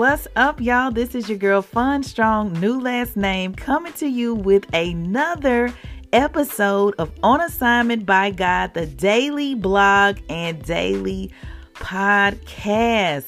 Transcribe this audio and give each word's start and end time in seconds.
What's 0.00 0.26
up, 0.34 0.62
y'all? 0.62 0.90
This 0.90 1.14
is 1.14 1.28
your 1.28 1.36
girl, 1.36 1.60
Fon 1.60 2.02
Strong, 2.02 2.54
new 2.54 2.80
last 2.80 3.18
name, 3.18 3.54
coming 3.54 3.92
to 3.92 4.06
you 4.06 4.34
with 4.34 4.64
another 4.72 5.74
episode 6.14 6.94
of 6.96 7.12
On 7.22 7.38
Assignment 7.42 8.06
by 8.06 8.30
God, 8.30 8.72
the 8.72 8.86
daily 8.86 9.54
blog 9.54 10.16
and 10.30 10.64
daily 10.64 11.30
podcast. 11.74 13.26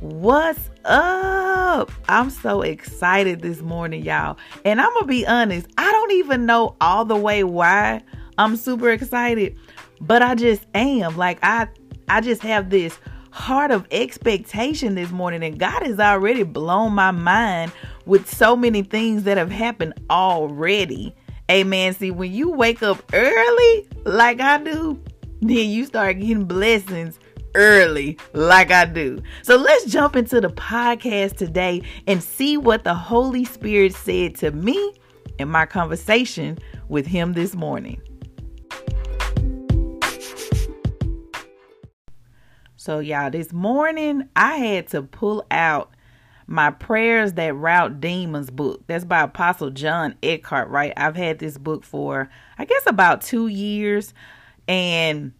What's 0.00 0.68
up? 0.84 1.92
I'm 2.08 2.30
so 2.30 2.62
excited 2.62 3.40
this 3.40 3.60
morning, 3.60 4.04
y'all. 4.04 4.38
And 4.64 4.80
I'm 4.80 4.92
going 4.94 5.04
to 5.04 5.06
be 5.06 5.24
honest, 5.24 5.68
I 5.78 5.88
don't 5.88 6.12
even 6.14 6.46
know 6.46 6.74
all 6.80 7.04
the 7.04 7.14
way 7.14 7.44
why 7.44 8.02
I'm 8.38 8.56
super 8.56 8.90
excited, 8.90 9.56
but 10.00 10.20
I 10.22 10.34
just 10.34 10.66
am. 10.74 11.16
Like 11.16 11.38
I 11.44 11.68
I 12.08 12.20
just 12.22 12.42
have 12.42 12.70
this 12.70 12.98
heart 13.38 13.70
of 13.70 13.86
expectation 13.92 14.96
this 14.96 15.10
morning, 15.10 15.44
and 15.44 15.58
God 15.58 15.84
has 15.84 16.00
already 16.00 16.42
blown 16.42 16.92
my 16.92 17.12
mind 17.12 17.72
with 18.04 18.28
so 18.28 18.56
many 18.56 18.82
things 18.82 19.22
that 19.22 19.36
have 19.38 19.50
happened 19.50 19.94
already. 20.10 21.14
Amen. 21.50 21.94
See, 21.94 22.10
when 22.10 22.32
you 22.32 22.50
wake 22.50 22.82
up 22.82 23.02
early, 23.14 23.88
like 24.04 24.40
I 24.40 24.58
do, 24.58 25.00
then 25.40 25.70
you 25.70 25.86
start 25.86 26.18
getting 26.18 26.44
blessings 26.44 27.20
early, 27.54 28.18
like 28.32 28.72
I 28.72 28.84
do. 28.84 29.22
So 29.42 29.56
let's 29.56 29.86
jump 29.86 30.16
into 30.16 30.40
the 30.40 30.50
podcast 30.50 31.36
today 31.36 31.82
and 32.06 32.22
see 32.22 32.56
what 32.56 32.82
the 32.82 32.94
Holy 32.94 33.44
Spirit 33.44 33.94
said 33.94 34.34
to 34.36 34.50
me 34.50 34.94
in 35.38 35.48
my 35.48 35.64
conversation 35.64 36.58
with 36.88 37.06
Him 37.06 37.34
this 37.34 37.54
morning. 37.54 38.02
So, 42.88 43.00
y'all, 43.00 43.30
this 43.30 43.52
morning 43.52 44.30
I 44.34 44.56
had 44.56 44.86
to 44.92 45.02
pull 45.02 45.46
out 45.50 45.90
my 46.46 46.70
Prayers 46.70 47.34
That 47.34 47.54
Rout 47.54 48.00
Demons 48.00 48.48
book. 48.48 48.82
That's 48.86 49.04
by 49.04 49.20
Apostle 49.20 49.68
John 49.68 50.14
Eckhardt, 50.22 50.70
right? 50.70 50.94
I've 50.96 51.14
had 51.14 51.38
this 51.38 51.58
book 51.58 51.84
for, 51.84 52.30
I 52.56 52.64
guess, 52.64 52.84
about 52.86 53.20
two 53.20 53.48
years. 53.48 54.14
And 54.66 55.34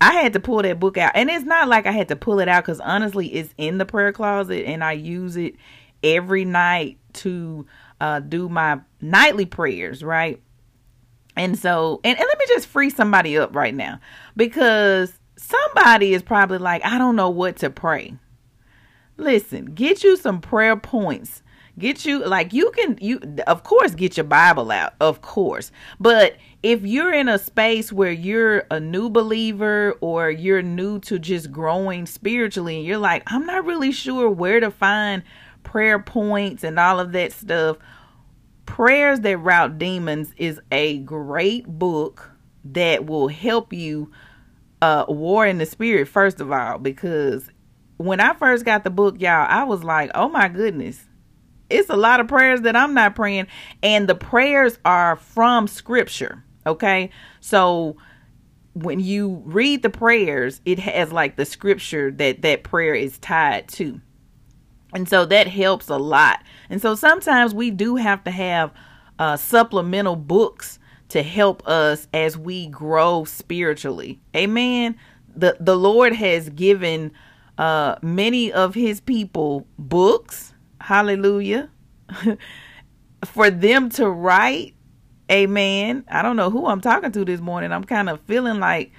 I 0.00 0.12
had 0.12 0.32
to 0.34 0.38
pull 0.38 0.62
that 0.62 0.78
book 0.78 0.96
out. 0.96 1.10
And 1.16 1.28
it's 1.28 1.44
not 1.44 1.66
like 1.66 1.86
I 1.86 1.90
had 1.90 2.06
to 2.06 2.14
pull 2.14 2.38
it 2.38 2.46
out 2.46 2.62
because 2.62 2.78
honestly, 2.78 3.26
it's 3.26 3.52
in 3.58 3.78
the 3.78 3.84
prayer 3.84 4.12
closet 4.12 4.64
and 4.64 4.84
I 4.84 4.92
use 4.92 5.36
it 5.36 5.56
every 6.04 6.44
night 6.44 6.98
to 7.14 7.66
uh, 8.00 8.20
do 8.20 8.48
my 8.48 8.78
nightly 9.00 9.44
prayers, 9.44 10.04
right? 10.04 10.40
And 11.34 11.58
so, 11.58 12.00
and, 12.04 12.16
and 12.16 12.26
let 12.28 12.38
me 12.38 12.44
just 12.46 12.68
free 12.68 12.90
somebody 12.90 13.36
up 13.38 13.56
right 13.56 13.74
now 13.74 13.98
because 14.36 15.18
somebody 15.40 16.14
is 16.14 16.22
probably 16.22 16.58
like, 16.58 16.84
I 16.84 16.98
don't 16.98 17.16
know 17.16 17.30
what 17.30 17.56
to 17.56 17.70
pray. 17.70 18.14
Listen, 19.16 19.66
get 19.66 20.02
you 20.04 20.16
some 20.16 20.40
prayer 20.40 20.76
points. 20.76 21.42
Get 21.78 22.04
you 22.04 22.26
like 22.26 22.52
you 22.52 22.70
can 22.72 22.98
you 23.00 23.20
of 23.46 23.62
course 23.62 23.94
get 23.94 24.16
your 24.16 24.24
Bible 24.24 24.70
out, 24.70 24.94
of 25.00 25.22
course. 25.22 25.72
But 25.98 26.36
if 26.62 26.82
you're 26.82 27.12
in 27.12 27.28
a 27.28 27.38
space 27.38 27.90
where 27.90 28.12
you're 28.12 28.66
a 28.70 28.78
new 28.80 29.08
believer 29.08 29.96
or 30.00 30.30
you're 30.30 30.62
new 30.62 30.98
to 31.00 31.18
just 31.18 31.50
growing 31.50 32.04
spiritually 32.04 32.76
and 32.76 32.84
you're 32.84 32.98
like, 32.98 33.22
I'm 33.26 33.46
not 33.46 33.64
really 33.64 33.92
sure 33.92 34.28
where 34.28 34.60
to 34.60 34.70
find 34.70 35.22
prayer 35.62 35.98
points 35.98 36.64
and 36.64 36.78
all 36.78 37.00
of 37.00 37.12
that 37.12 37.32
stuff, 37.32 37.78
Prayers 38.66 39.20
That 39.20 39.38
Rout 39.38 39.78
Demons 39.78 40.34
is 40.36 40.60
a 40.70 40.98
great 40.98 41.66
book 41.66 42.30
that 42.64 43.06
will 43.06 43.28
help 43.28 43.72
you 43.72 44.10
uh 44.82 45.04
war 45.08 45.46
in 45.46 45.58
the 45.58 45.66
spirit 45.66 46.08
first 46.08 46.40
of 46.40 46.50
all 46.50 46.78
because 46.78 47.50
when 47.96 48.20
I 48.20 48.34
first 48.34 48.64
got 48.64 48.84
the 48.84 48.90
book 48.90 49.20
y'all 49.20 49.46
I 49.48 49.64
was 49.64 49.84
like 49.84 50.10
oh 50.14 50.28
my 50.28 50.48
goodness. 50.48 51.06
It's 51.68 51.88
a 51.88 51.96
lot 51.96 52.18
of 52.18 52.26
prayers 52.26 52.62
that 52.62 52.74
I'm 52.74 52.94
not 52.94 53.14
praying 53.14 53.46
and 53.82 54.08
the 54.08 54.14
prayers 54.14 54.78
are 54.84 55.16
from 55.16 55.68
scripture 55.68 56.44
okay? 56.66 57.10
So 57.40 57.96
when 58.72 59.00
you 59.00 59.42
read 59.44 59.82
the 59.82 59.90
prayers 59.90 60.60
it 60.64 60.78
has 60.78 61.12
like 61.12 61.36
the 61.36 61.44
scripture 61.44 62.10
that 62.12 62.42
that 62.42 62.64
prayer 62.64 62.94
is 62.94 63.18
tied 63.18 63.68
to. 63.68 64.00
And 64.92 65.08
so 65.08 65.24
that 65.26 65.46
helps 65.46 65.88
a 65.88 65.98
lot. 65.98 66.42
And 66.68 66.82
so 66.82 66.96
sometimes 66.96 67.54
we 67.54 67.70
do 67.70 67.96
have 67.96 68.24
to 68.24 68.30
have 68.30 68.72
uh 69.18 69.36
supplemental 69.36 70.16
books 70.16 70.79
to 71.10 71.22
help 71.22 71.66
us 71.66 72.08
as 72.14 72.38
we 72.38 72.66
grow 72.68 73.24
spiritually. 73.24 74.20
Amen. 74.34 74.96
The 75.36 75.56
the 75.60 75.76
Lord 75.76 76.14
has 76.14 76.48
given 76.48 77.12
uh 77.58 77.96
many 78.02 78.52
of 78.52 78.74
his 78.74 79.00
people 79.00 79.66
books. 79.78 80.54
Hallelujah. 80.80 81.70
for 83.24 83.50
them 83.50 83.90
to 83.90 84.08
write. 84.08 84.74
Amen. 85.30 86.04
I 86.08 86.22
don't 86.22 86.36
know 86.36 86.50
who 86.50 86.66
I'm 86.66 86.80
talking 86.80 87.12
to 87.12 87.24
this 87.24 87.40
morning. 87.40 87.70
I'm 87.70 87.84
kind 87.84 88.08
of 88.08 88.20
feeling 88.22 88.58
like 88.58 88.92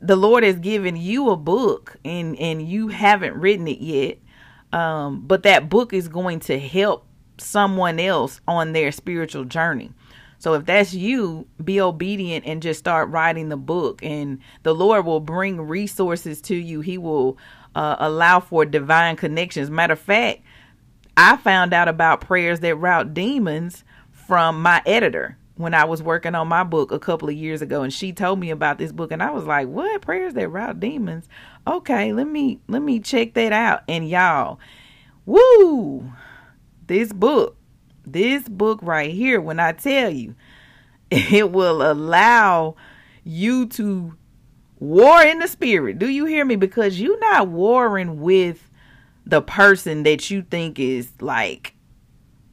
the 0.00 0.14
Lord 0.14 0.44
has 0.44 0.56
given 0.56 0.96
you 0.96 1.30
a 1.30 1.36
book 1.36 1.96
and 2.04 2.38
and 2.38 2.62
you 2.62 2.88
haven't 2.88 3.34
written 3.34 3.68
it 3.68 3.80
yet. 3.80 4.18
Um 4.72 5.22
but 5.26 5.44
that 5.44 5.68
book 5.68 5.92
is 5.92 6.08
going 6.08 6.40
to 6.40 6.58
help 6.58 7.06
someone 7.38 8.00
else 8.00 8.40
on 8.48 8.72
their 8.72 8.90
spiritual 8.90 9.44
journey. 9.44 9.92
So 10.38 10.54
if 10.54 10.66
that's 10.66 10.94
you, 10.94 11.46
be 11.62 11.80
obedient 11.80 12.46
and 12.46 12.62
just 12.62 12.78
start 12.78 13.08
writing 13.08 13.48
the 13.48 13.56
book, 13.56 14.02
and 14.02 14.38
the 14.62 14.74
Lord 14.74 15.06
will 15.06 15.20
bring 15.20 15.60
resources 15.60 16.40
to 16.42 16.54
you. 16.54 16.80
He 16.80 16.98
will 16.98 17.38
uh, 17.74 17.96
allow 17.98 18.40
for 18.40 18.64
divine 18.64 19.16
connections. 19.16 19.70
Matter 19.70 19.94
of 19.94 20.00
fact, 20.00 20.42
I 21.16 21.36
found 21.36 21.72
out 21.72 21.88
about 21.88 22.20
prayers 22.20 22.60
that 22.60 22.76
rout 22.76 23.14
demons 23.14 23.84
from 24.10 24.60
my 24.60 24.82
editor 24.84 25.38
when 25.56 25.72
I 25.72 25.84
was 25.84 26.02
working 26.02 26.34
on 26.34 26.48
my 26.48 26.64
book 26.64 26.92
a 26.92 26.98
couple 26.98 27.28
of 27.28 27.34
years 27.34 27.62
ago 27.62 27.82
and 27.82 27.92
she 27.92 28.12
told 28.12 28.38
me 28.38 28.50
about 28.50 28.76
this 28.76 28.92
book 28.92 29.10
and 29.10 29.22
I 29.22 29.30
was 29.30 29.44
like, 29.44 29.68
"What? 29.68 30.02
Prayers 30.02 30.34
that 30.34 30.48
rout 30.48 30.78
demons?" 30.80 31.28
Okay, 31.66 32.12
let 32.12 32.28
me 32.28 32.60
let 32.68 32.82
me 32.82 33.00
check 33.00 33.34
that 33.34 33.52
out. 33.52 33.82
And 33.88 34.08
y'all, 34.08 34.58
woo! 35.24 36.12
This 36.86 37.12
book 37.12 37.56
this 38.06 38.48
book 38.48 38.78
right 38.82 39.12
here, 39.12 39.40
when 39.40 39.60
I 39.60 39.72
tell 39.72 40.10
you, 40.10 40.34
it 41.10 41.50
will 41.50 41.82
allow 41.82 42.76
you 43.24 43.66
to 43.66 44.14
war 44.78 45.22
in 45.22 45.40
the 45.40 45.48
spirit. 45.48 45.98
Do 45.98 46.08
you 46.08 46.24
hear 46.24 46.44
me? 46.44 46.56
Because 46.56 47.00
you're 47.00 47.18
not 47.18 47.48
warring 47.48 48.20
with 48.20 48.70
the 49.24 49.42
person 49.42 50.04
that 50.04 50.30
you 50.30 50.42
think 50.42 50.78
is 50.78 51.10
like, 51.20 51.74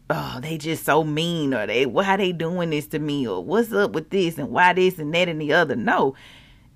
oh, 0.09 0.39
they 0.41 0.57
just 0.57 0.85
so 0.85 1.03
mean, 1.03 1.53
or 1.53 1.67
they 1.67 1.85
why 1.85 2.17
they 2.17 2.31
doing 2.31 2.71
this 2.71 2.87
to 2.87 2.99
me, 2.99 3.27
or 3.27 3.43
what's 3.43 3.71
up 3.71 3.91
with 3.91 4.09
this, 4.09 4.37
and 4.37 4.49
why 4.49 4.73
this 4.73 4.97
and 4.97 5.13
that 5.13 5.29
and 5.29 5.39
the 5.39 5.53
other. 5.53 5.75
No, 5.75 6.15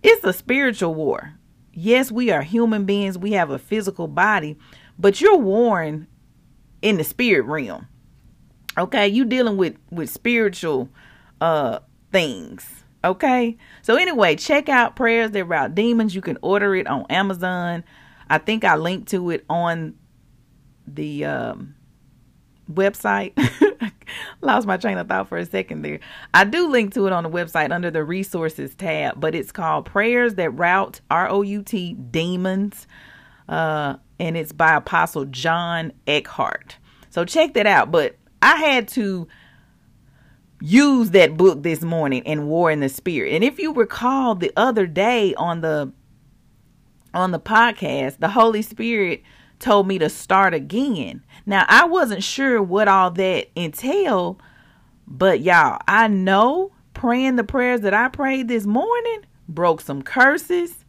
it's 0.03 0.23
a 0.23 0.33
spiritual 0.33 0.93
war. 0.93 1.33
Yes, 1.73 2.11
we 2.11 2.31
are 2.31 2.41
human 2.41 2.85
beings. 2.85 3.17
We 3.17 3.33
have 3.33 3.49
a 3.49 3.59
physical 3.59 4.07
body, 4.07 4.57
but 4.97 5.21
you're 5.21 5.37
warring 5.37 6.07
in 6.81 6.97
the 6.97 7.03
spirit 7.03 7.45
realm. 7.45 7.87
Okay, 8.77 9.07
you 9.07 9.25
dealing 9.25 9.57
with 9.57 9.75
with 9.91 10.09
spiritual 10.09 10.89
uh 11.41 11.79
things. 12.11 12.83
Okay. 13.03 13.57
So 13.81 13.95
anyway, 13.95 14.35
check 14.35 14.69
out 14.69 14.95
prayers 14.95 15.31
that 15.31 15.45
rout 15.45 15.75
demons. 15.75 16.13
You 16.15 16.21
can 16.21 16.37
order 16.41 16.75
it 16.75 16.87
on 16.87 17.05
Amazon. 17.09 17.83
I 18.29 18.37
think 18.37 18.63
I 18.65 18.75
linked 18.75 19.09
to 19.09 19.29
it 19.29 19.45
on 19.49 19.95
the 20.85 21.25
um 21.25 21.75
website. 22.71 23.33
Lost 24.41 24.67
my 24.67 24.77
train 24.77 24.97
of 24.97 25.07
thought 25.07 25.27
for 25.27 25.37
a 25.37 25.45
second 25.45 25.81
there. 25.81 25.99
I 26.33 26.43
do 26.43 26.69
link 26.69 26.93
to 26.93 27.07
it 27.07 27.13
on 27.13 27.23
the 27.23 27.29
website 27.29 27.71
under 27.71 27.91
the 27.91 28.03
resources 28.03 28.73
tab, 28.75 29.19
but 29.19 29.35
it's 29.35 29.51
called 29.51 29.85
Prayers 29.85 30.35
That 30.35 30.51
Rout 30.51 31.01
R 31.09 31.29
O 31.29 31.41
U 31.41 31.61
T 31.61 31.93
Demons. 31.93 32.87
Uh 33.47 33.95
and 34.19 34.35
it's 34.35 34.51
by 34.51 34.75
Apostle 34.75 35.25
John 35.25 35.93
Eckhardt. 36.07 36.77
So 37.09 37.23
check 37.23 37.53
that 37.53 37.67
out. 37.67 37.91
But 37.91 38.15
I 38.41 38.55
had 38.55 38.87
to 38.89 39.27
use 40.61 41.11
that 41.11 41.37
book 41.37 41.63
this 41.63 41.81
morning 41.81 42.23
in 42.23 42.47
War 42.47 42.71
in 42.71 42.79
the 42.79 42.89
Spirit. 42.89 43.33
And 43.33 43.43
if 43.43 43.59
you 43.59 43.73
recall 43.73 44.35
the 44.35 44.51
other 44.55 44.87
day 44.87 45.35
on 45.35 45.61
the 45.61 45.91
on 47.13 47.31
the 47.31 47.39
podcast, 47.39 48.19
the 48.19 48.29
Holy 48.29 48.61
Spirit 48.61 49.23
told 49.59 49.87
me 49.87 49.97
to 49.97 50.09
start 50.09 50.53
again. 50.53 51.23
Now, 51.45 51.65
I 51.67 51.85
wasn't 51.85 52.23
sure 52.23 52.61
what 52.61 52.87
all 52.87 53.11
that 53.11 53.47
entailed, 53.55 54.41
but 55.07 55.41
y'all, 55.41 55.79
I 55.87 56.07
know 56.07 56.71
praying 56.93 57.37
the 57.37 57.43
prayers 57.43 57.81
that 57.81 57.93
I 57.93 58.09
prayed 58.09 58.47
this 58.47 58.65
morning 58.65 59.25
broke 59.47 59.81
some 59.81 60.01
curses, 60.01 60.85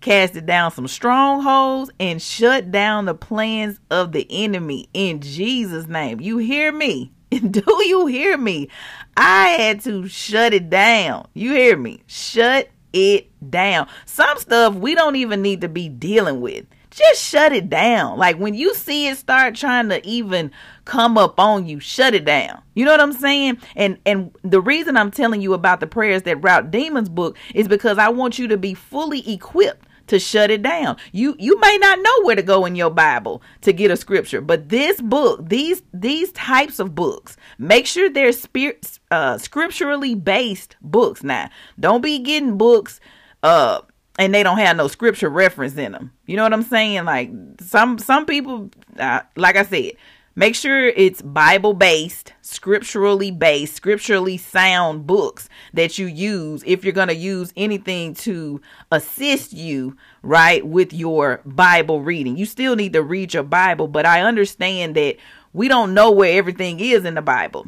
casted 0.00 0.46
down 0.46 0.70
some 0.70 0.88
strongholds, 0.88 1.90
and 1.98 2.20
shut 2.20 2.70
down 2.70 3.04
the 3.04 3.14
plans 3.14 3.80
of 3.90 4.12
the 4.12 4.26
enemy 4.30 4.88
in 4.94 5.20
Jesus' 5.20 5.86
name. 5.86 6.20
You 6.20 6.38
hear 6.38 6.72
me? 6.72 7.12
Do 7.30 7.62
you 7.84 8.06
hear 8.06 8.36
me? 8.36 8.68
I 9.16 9.48
had 9.48 9.80
to 9.82 10.08
shut 10.08 10.54
it 10.54 10.70
down. 10.70 11.28
You 11.34 11.52
hear 11.52 11.76
me? 11.76 12.02
Shut 12.06 12.68
it 12.92 13.30
down. 13.50 13.88
Some 14.06 14.38
stuff 14.38 14.74
we 14.74 14.94
don't 14.94 15.16
even 15.16 15.42
need 15.42 15.60
to 15.60 15.68
be 15.68 15.88
dealing 15.88 16.40
with 16.40 16.66
just 16.98 17.22
shut 17.22 17.52
it 17.52 17.70
down. 17.70 18.18
Like 18.18 18.36
when 18.38 18.54
you 18.54 18.74
see 18.74 19.08
it 19.08 19.16
start 19.16 19.54
trying 19.54 19.88
to 19.90 20.04
even 20.06 20.50
come 20.84 21.16
up 21.16 21.38
on 21.38 21.66
you, 21.66 21.80
shut 21.80 22.14
it 22.14 22.24
down. 22.24 22.60
You 22.74 22.84
know 22.84 22.90
what 22.90 23.00
I'm 23.00 23.12
saying? 23.12 23.58
And 23.76 23.98
and 24.04 24.34
the 24.42 24.60
reason 24.60 24.96
I'm 24.96 25.10
telling 25.10 25.40
you 25.40 25.54
about 25.54 25.80
the 25.80 25.86
prayers 25.86 26.22
that 26.22 26.42
rout 26.42 26.70
demons 26.70 27.08
book 27.08 27.36
is 27.54 27.68
because 27.68 27.98
I 27.98 28.08
want 28.08 28.38
you 28.38 28.48
to 28.48 28.56
be 28.56 28.74
fully 28.74 29.30
equipped 29.32 29.86
to 30.08 30.18
shut 30.18 30.50
it 30.50 30.62
down. 30.62 30.96
You 31.12 31.36
you 31.38 31.58
may 31.60 31.78
not 31.78 31.98
know 32.00 32.22
where 32.22 32.36
to 32.36 32.42
go 32.42 32.64
in 32.64 32.76
your 32.76 32.90
Bible 32.90 33.42
to 33.62 33.72
get 33.72 33.90
a 33.90 33.96
scripture, 33.96 34.40
but 34.40 34.68
this 34.68 35.00
book, 35.00 35.48
these 35.48 35.82
these 35.94 36.32
types 36.32 36.78
of 36.78 36.94
books, 36.94 37.36
make 37.58 37.86
sure 37.86 38.10
they're 38.10 38.32
spirit 38.32 38.98
uh 39.10 39.38
scripturally 39.38 40.14
based 40.14 40.76
books. 40.80 41.22
Now, 41.22 41.50
don't 41.78 42.02
be 42.02 42.18
getting 42.18 42.58
books 42.58 43.00
uh 43.42 43.80
and 44.18 44.34
they 44.34 44.42
don't 44.42 44.58
have 44.58 44.76
no 44.76 44.88
scripture 44.88 45.28
reference 45.28 45.76
in 45.76 45.92
them. 45.92 46.12
You 46.26 46.36
know 46.36 46.42
what 46.42 46.52
I'm 46.52 46.64
saying? 46.64 47.04
Like 47.04 47.30
some 47.60 47.98
some 47.98 48.26
people, 48.26 48.70
uh, 48.98 49.20
like 49.36 49.56
I 49.56 49.62
said, 49.62 49.92
make 50.38 50.54
sure 50.54 50.86
it's 50.86 51.20
Bible 51.20 51.74
based, 51.74 52.32
scripturally 52.42 53.32
based, 53.32 53.74
scripturally 53.74 54.36
sound 54.36 55.04
books 55.04 55.48
that 55.74 55.98
you 55.98 56.06
use 56.06 56.62
if 56.64 56.84
you're 56.84 56.92
going 56.92 57.08
to 57.08 57.14
use 57.14 57.52
anything 57.56 58.14
to 58.14 58.60
assist 58.92 59.52
you, 59.52 59.96
right, 60.22 60.64
with 60.64 60.92
your 60.92 61.40
Bible 61.44 62.02
reading. 62.02 62.36
You 62.36 62.46
still 62.46 62.76
need 62.76 62.92
to 62.92 63.02
read 63.02 63.34
your 63.34 63.42
Bible, 63.42 63.88
but 63.88 64.06
I 64.06 64.22
understand 64.22 64.94
that 64.94 65.16
we 65.52 65.66
don't 65.66 65.92
know 65.92 66.12
where 66.12 66.38
everything 66.38 66.78
is 66.78 67.04
in 67.04 67.14
the 67.14 67.22
Bible. 67.22 67.66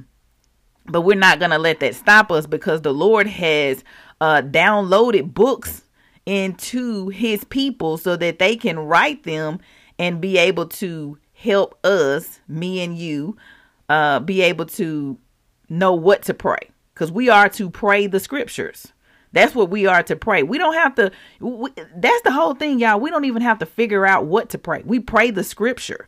But 0.86 1.00
we're 1.00 1.18
not 1.18 1.40
going 1.40 1.50
to 1.50 1.58
let 1.58 1.80
that 1.80 1.96
stop 1.96 2.30
us 2.30 2.46
because 2.46 2.82
the 2.82 2.94
Lord 2.94 3.26
has 3.26 3.82
uh, 4.20 4.42
downloaded 4.42 5.34
books 5.34 5.82
into 6.24 7.08
his 7.08 7.42
people 7.42 7.98
so 7.98 8.14
that 8.14 8.38
they 8.38 8.54
can 8.54 8.78
write 8.78 9.24
them 9.24 9.58
and 9.98 10.20
be 10.20 10.38
able 10.38 10.66
to 10.66 11.18
help 11.40 11.78
us, 11.84 12.38
me 12.46 12.84
and 12.84 12.98
you, 12.98 13.34
uh, 13.88 14.20
be 14.20 14.42
able 14.42 14.66
to 14.66 15.16
know 15.70 15.94
what 15.94 16.22
to 16.22 16.34
pray. 16.34 16.70
Because 16.92 17.10
we 17.10 17.30
are 17.30 17.48
to 17.50 17.70
pray 17.70 18.06
the 18.06 18.20
scriptures. 18.20 18.92
That's 19.32 19.54
what 19.54 19.70
we 19.70 19.86
are 19.86 20.02
to 20.02 20.16
pray. 20.16 20.42
We 20.42 20.58
don't 20.58 20.74
have 20.74 20.94
to, 20.96 21.10
we, 21.40 21.70
that's 21.96 22.22
the 22.22 22.32
whole 22.32 22.54
thing, 22.54 22.78
y'all. 22.78 23.00
We 23.00 23.10
don't 23.10 23.24
even 23.24 23.40
have 23.40 23.58
to 23.60 23.66
figure 23.66 24.04
out 24.04 24.26
what 24.26 24.50
to 24.50 24.58
pray. 24.58 24.82
We 24.84 25.00
pray 25.00 25.30
the 25.30 25.44
scripture. 25.44 26.06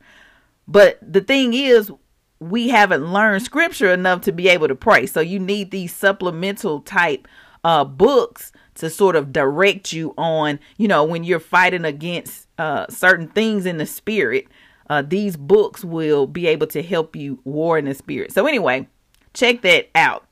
But 0.68 0.98
the 1.00 1.22
thing 1.22 1.54
is, 1.54 1.90
we 2.38 2.68
haven't 2.68 3.10
learned 3.10 3.42
scripture 3.42 3.90
enough 3.90 4.20
to 4.22 4.32
be 4.32 4.48
able 4.48 4.68
to 4.68 4.74
pray. 4.74 5.06
So 5.06 5.20
you 5.20 5.38
need 5.38 5.70
these 5.70 5.94
supplemental 5.94 6.80
type 6.80 7.26
uh, 7.64 7.84
books 7.84 8.52
to 8.74 8.90
sort 8.90 9.16
of 9.16 9.32
direct 9.32 9.92
you 9.92 10.12
on, 10.18 10.58
you 10.76 10.88
know, 10.88 11.04
when 11.04 11.24
you're 11.24 11.40
fighting 11.40 11.84
against 11.86 12.48
uh, 12.58 12.86
certain 12.90 13.28
things 13.28 13.64
in 13.64 13.78
the 13.78 13.86
spirit. 13.86 14.46
Uh, 14.88 15.02
these 15.02 15.36
books 15.36 15.84
will 15.84 16.26
be 16.26 16.46
able 16.46 16.66
to 16.68 16.82
help 16.82 17.16
you 17.16 17.40
war 17.44 17.78
in 17.78 17.84
the 17.84 17.94
spirit. 17.94 18.32
So, 18.32 18.46
anyway, 18.46 18.88
check 19.34 19.62
that 19.62 19.90
out. 19.94 20.26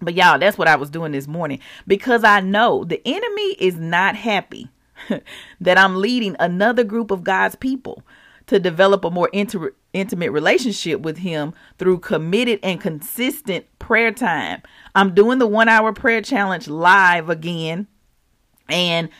But, 0.00 0.14
y'all, 0.14 0.38
that's 0.38 0.58
what 0.58 0.68
I 0.68 0.76
was 0.76 0.90
doing 0.90 1.12
this 1.12 1.26
morning 1.26 1.60
because 1.86 2.24
I 2.24 2.40
know 2.40 2.84
the 2.84 3.02
enemy 3.04 3.56
is 3.58 3.76
not 3.76 4.14
happy 4.14 4.68
that 5.60 5.78
I'm 5.78 5.96
leading 5.96 6.36
another 6.38 6.84
group 6.84 7.10
of 7.10 7.24
God's 7.24 7.56
people 7.56 8.02
to 8.48 8.58
develop 8.58 9.04
a 9.04 9.10
more 9.10 9.28
inter- 9.32 9.74
intimate 9.92 10.32
relationship 10.32 11.00
with 11.00 11.18
Him 11.18 11.52
through 11.78 11.98
committed 12.00 12.58
and 12.62 12.80
consistent 12.80 13.66
prayer 13.78 14.10
time. 14.10 14.62
I'm 14.94 15.14
doing 15.14 15.38
the 15.38 15.46
one 15.46 15.68
hour 15.68 15.92
prayer 15.92 16.22
challenge 16.22 16.66
live 16.66 17.28
again. 17.28 17.86
And 18.68 19.10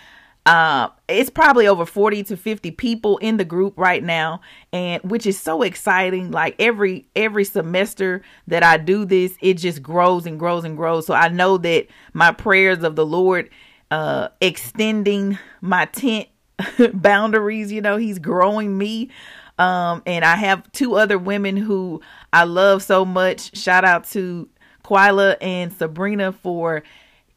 uh, 0.47 0.89
it's 1.09 1.31
probably 1.31 1.67
over 1.67 1.87
40 1.87 2.23
to 2.25 2.37
50 2.37 2.71
people 2.73 3.17
in 3.19 3.39
the 3.39 3.45
group 3.45 3.75
right 3.77 4.05
now 4.05 4.41
and 4.73 5.03
which 5.03 5.27
is 5.27 5.41
so 5.41 5.63
exciting. 5.63 6.31
Like 6.31 6.55
every 6.59 7.07
every 7.17 7.45
semester 7.45 8.23
that 8.47 8.63
i 8.63 8.77
do 8.77 9.05
this 9.05 9.37
it 9.41 9.55
just 9.55 9.83
grows 9.83 10.27
and 10.27 10.39
grows 10.39 10.65
and 10.65 10.77
grows. 10.77 11.07
So 11.07 11.15
i 11.15 11.29
know 11.29 11.57
that 11.59 11.87
my 12.13 12.33
prayers 12.33 12.83
of 12.83 12.97
the 12.97 13.07
lord 13.07 13.49
uh 13.91 14.29
extending 14.41 15.39
my 15.61 15.87
tent 15.87 16.29
boundaries 16.93 17.73
you 17.73 17.81
know 17.81 17.97
he's 17.97 18.19
growing 18.19 18.77
me. 18.77 19.11
Um 19.59 20.03
and 20.07 20.25
i 20.25 20.37
have 20.37 20.71
two 20.73 20.95
other 20.95 21.19
women 21.19 21.57
who 21.57 22.03
i 22.33 22.45
love 22.45 22.83
so 22.83 23.05
much. 23.05 23.57
Shout 23.57 23.85
out 23.85 24.05
to 24.11 24.49
Quila 24.83 25.37
and 25.41 25.73
Sabrina 25.73 26.33
for 26.33 26.83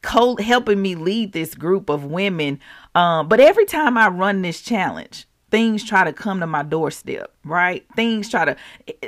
co- 0.01 0.37
helping 0.37 0.81
me 0.81 0.95
lead 0.95 1.33
this 1.33 1.55
group 1.55 1.89
of 1.89 2.05
women. 2.05 2.59
Um, 2.95 3.27
but 3.27 3.39
every 3.39 3.65
time 3.65 3.97
I 3.97 4.07
run 4.09 4.41
this 4.41 4.61
challenge, 4.61 5.27
things 5.49 5.83
try 5.83 6.03
to 6.03 6.13
come 6.13 6.39
to 6.39 6.47
my 6.47 6.63
doorstep, 6.63 7.33
right? 7.43 7.85
Things 7.95 8.29
try 8.29 8.45
to, 8.45 8.55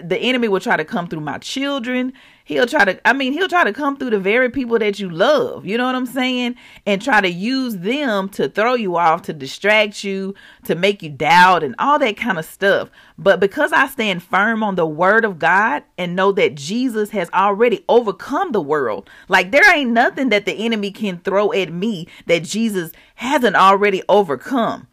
the 0.01 0.17
enemy 0.17 0.47
will 0.47 0.59
try 0.59 0.77
to 0.77 0.85
come 0.85 1.07
through 1.07 1.21
my 1.21 1.37
children. 1.39 2.13
He'll 2.45 2.65
try 2.65 2.83
to, 2.83 3.07
I 3.07 3.13
mean, 3.13 3.31
he'll 3.31 3.47
try 3.47 3.63
to 3.63 3.71
come 3.71 3.95
through 3.95 4.09
the 4.09 4.19
very 4.19 4.49
people 4.49 4.77
that 4.79 4.99
you 4.99 5.09
love, 5.09 5.65
you 5.65 5.77
know 5.77 5.85
what 5.85 5.95
I'm 5.95 6.05
saying? 6.05 6.55
And 6.85 7.01
try 7.01 7.21
to 7.21 7.29
use 7.29 7.77
them 7.77 8.27
to 8.29 8.49
throw 8.49 8.73
you 8.73 8.97
off, 8.97 9.21
to 9.23 9.33
distract 9.33 10.03
you, 10.03 10.35
to 10.65 10.75
make 10.75 11.01
you 11.01 11.09
doubt 11.09 11.63
and 11.63 11.73
all 11.79 11.97
that 11.99 12.17
kind 12.17 12.37
of 12.37 12.43
stuff. 12.43 12.89
But 13.17 13.39
because 13.39 13.71
I 13.71 13.87
stand 13.87 14.23
firm 14.23 14.61
on 14.61 14.75
the 14.75 14.85
word 14.85 15.23
of 15.23 15.39
God 15.39 15.83
and 15.97 16.17
know 16.17 16.33
that 16.33 16.55
Jesus 16.55 17.11
has 17.11 17.29
already 17.33 17.85
overcome 17.87 18.51
the 18.51 18.61
world, 18.61 19.09
like 19.29 19.51
there 19.51 19.73
ain't 19.73 19.91
nothing 19.91 20.27
that 20.29 20.45
the 20.45 20.53
enemy 20.53 20.91
can 20.91 21.19
throw 21.19 21.53
at 21.53 21.71
me 21.71 22.09
that 22.25 22.43
Jesus 22.43 22.91
hasn't 23.15 23.55
already 23.55 24.03
overcome. 24.09 24.87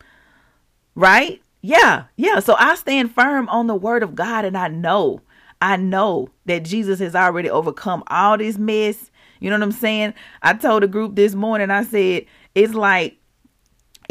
Right? 0.95 1.43
Yeah, 1.63 2.05
yeah. 2.17 2.39
So 2.39 2.55
I 2.59 2.77
stand 2.77 3.13
firm 3.13 3.49
on 3.49 3.67
the 3.67 3.75
word 3.75 4.05
of 4.05 4.15
God 4.15 4.45
and 4.45 4.57
I 4.57 4.69
know 4.69 5.23
I 5.61 5.77
know 5.77 6.29
that 6.47 6.65
Jesus 6.65 6.99
has 7.01 7.15
already 7.15 7.51
overcome 7.51 8.03
all 8.09 8.39
this 8.39 8.59
mess. 8.59 9.11
You 9.41 9.51
know 9.51 9.57
what 9.57 9.63
I'm 9.65 9.73
saying? 9.73 10.15
I 10.43 10.55
told 10.55 10.83
a 10.83 10.89
group 10.89 11.17
this 11.17 11.35
morning, 11.35 11.71
I 11.71 11.85
said, 11.85 12.27
it's 12.55 12.75
like 12.75 13.21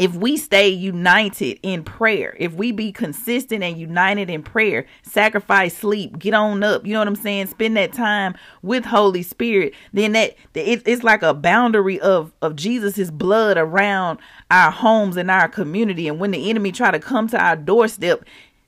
if 0.00 0.14
we 0.14 0.38
stay 0.38 0.70
united 0.70 1.60
in 1.62 1.84
prayer, 1.84 2.34
if 2.38 2.54
we 2.54 2.72
be 2.72 2.90
consistent 2.90 3.62
and 3.62 3.76
united 3.76 4.30
in 4.30 4.42
prayer, 4.42 4.86
sacrifice 5.02 5.76
sleep, 5.76 6.18
get 6.18 6.32
on 6.32 6.62
up, 6.62 6.86
you 6.86 6.94
know 6.94 7.00
what 7.00 7.08
I'm 7.08 7.16
saying? 7.16 7.48
Spend 7.48 7.76
that 7.76 7.92
time 7.92 8.34
with 8.62 8.86
Holy 8.86 9.22
Spirit, 9.22 9.74
then 9.92 10.12
that 10.12 10.36
it, 10.54 10.82
it's 10.86 11.02
like 11.02 11.22
a 11.22 11.34
boundary 11.34 12.00
of 12.00 12.32
of 12.40 12.56
Jesus's 12.56 13.10
blood 13.10 13.58
around 13.58 14.20
our 14.50 14.70
homes 14.70 15.18
and 15.18 15.30
our 15.30 15.48
community. 15.48 16.08
And 16.08 16.18
when 16.18 16.30
the 16.30 16.48
enemy 16.48 16.72
try 16.72 16.90
to 16.90 16.98
come 16.98 17.28
to 17.28 17.38
our 17.38 17.56
doorstep, 17.56 18.24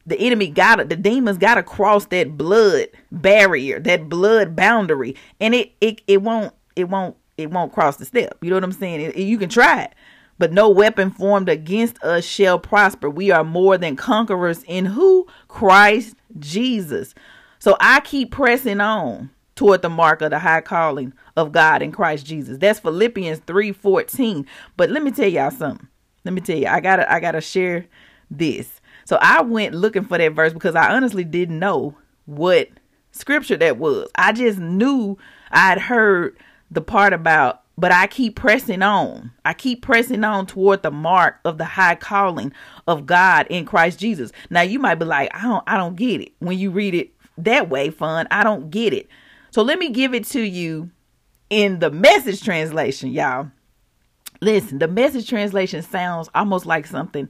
the 0.06 0.18
enemy 0.18 0.48
got 0.48 0.80
it. 0.80 0.88
the 0.88 0.96
demons 0.96 1.38
got 1.38 1.54
to 1.54 1.62
cross 1.62 2.06
that 2.06 2.36
blood 2.36 2.88
barrier 3.10 3.78
that 3.80 4.08
blood 4.08 4.56
boundary. 4.56 5.16
And 5.40 5.54
it 5.54 5.72
it, 5.80 6.00
it 6.06 6.22
won't 6.22 6.54
it 6.76 6.88
won't 6.88 7.16
it 7.36 7.50
won't 7.50 7.72
cross 7.72 7.96
the 7.96 8.04
step. 8.04 8.38
You 8.40 8.50
know 8.50 8.56
what 8.56 8.64
i'm 8.64 8.72
saying? 8.72 9.00
It, 9.00 9.16
it, 9.16 9.22
you 9.22 9.38
can 9.38 9.48
try 9.48 9.82
it 9.82 9.94
but 10.38 10.52
no 10.52 10.68
weapon 10.68 11.10
formed 11.10 11.48
against 11.48 12.02
us 12.02 12.24
shall 12.24 12.58
prosper. 12.58 13.08
We 13.08 13.30
are 13.30 13.44
more 13.44 13.78
than 13.78 13.94
conquerors 13.94 14.64
in 14.64 14.86
who? 14.86 15.26
Christ 15.48 16.16
jesus. 16.38 17.14
So 17.58 17.76
i 17.80 18.00
keep 18.00 18.32
pressing 18.32 18.80
on 18.80 19.30
toward 19.54 19.82
the 19.82 19.88
mark 19.88 20.20
of 20.22 20.30
the 20.30 20.40
high 20.40 20.62
calling 20.62 21.12
of 21.36 21.52
god 21.52 21.82
in 21.82 21.92
christ 21.92 22.26
jesus. 22.26 22.58
That's 22.58 22.80
philippians 22.80 23.40
3 23.40 23.72
14 23.72 24.46
but 24.76 24.90
let 24.90 25.02
me 25.02 25.10
tell 25.12 25.28
y'all 25.28 25.50
something. 25.50 25.86
Let 26.24 26.34
me 26.34 26.40
tell 26.40 26.58
you 26.58 26.66
i 26.66 26.80
gotta 26.80 27.10
i 27.12 27.20
gotta 27.20 27.40
share 27.40 27.86
this 28.30 28.80
so 29.04 29.18
I 29.20 29.42
went 29.42 29.74
looking 29.74 30.04
for 30.04 30.18
that 30.18 30.32
verse 30.32 30.52
because 30.52 30.74
I 30.74 30.94
honestly 30.94 31.24
didn't 31.24 31.58
know 31.58 31.96
what 32.26 32.68
scripture 33.12 33.56
that 33.56 33.78
was. 33.78 34.08
I 34.14 34.32
just 34.32 34.58
knew 34.58 35.18
I'd 35.50 35.78
heard 35.78 36.36
the 36.70 36.80
part 36.80 37.12
about 37.12 37.62
but 37.78 37.90
I 37.90 38.06
keep 38.06 38.36
pressing 38.36 38.82
on. 38.82 39.32
I 39.44 39.54
keep 39.54 39.82
pressing 39.82 40.24
on 40.24 40.46
toward 40.46 40.82
the 40.82 40.90
mark 40.90 41.40
of 41.44 41.58
the 41.58 41.64
high 41.64 41.94
calling 41.94 42.52
of 42.86 43.06
God 43.06 43.46
in 43.48 43.64
Christ 43.64 43.98
Jesus. 43.98 44.30
Now 44.50 44.60
you 44.60 44.78
might 44.78 44.96
be 44.96 45.04
like, 45.04 45.30
I 45.34 45.42
don't 45.42 45.64
I 45.66 45.76
don't 45.76 45.96
get 45.96 46.20
it. 46.20 46.32
When 46.38 46.58
you 46.58 46.70
read 46.70 46.94
it 46.94 47.10
that 47.38 47.70
way, 47.70 47.90
Fon, 47.90 48.26
I 48.30 48.44
don't 48.44 48.70
get 48.70 48.92
it. 48.92 49.08
So 49.50 49.62
let 49.62 49.78
me 49.78 49.90
give 49.90 50.14
it 50.14 50.24
to 50.26 50.40
you 50.40 50.90
in 51.50 51.78
the 51.78 51.90
message 51.90 52.42
translation, 52.42 53.10
y'all. 53.10 53.50
Listen, 54.40 54.78
the 54.78 54.88
message 54.88 55.28
translation 55.28 55.82
sounds 55.82 56.28
almost 56.34 56.66
like 56.66 56.86
something 56.86 57.28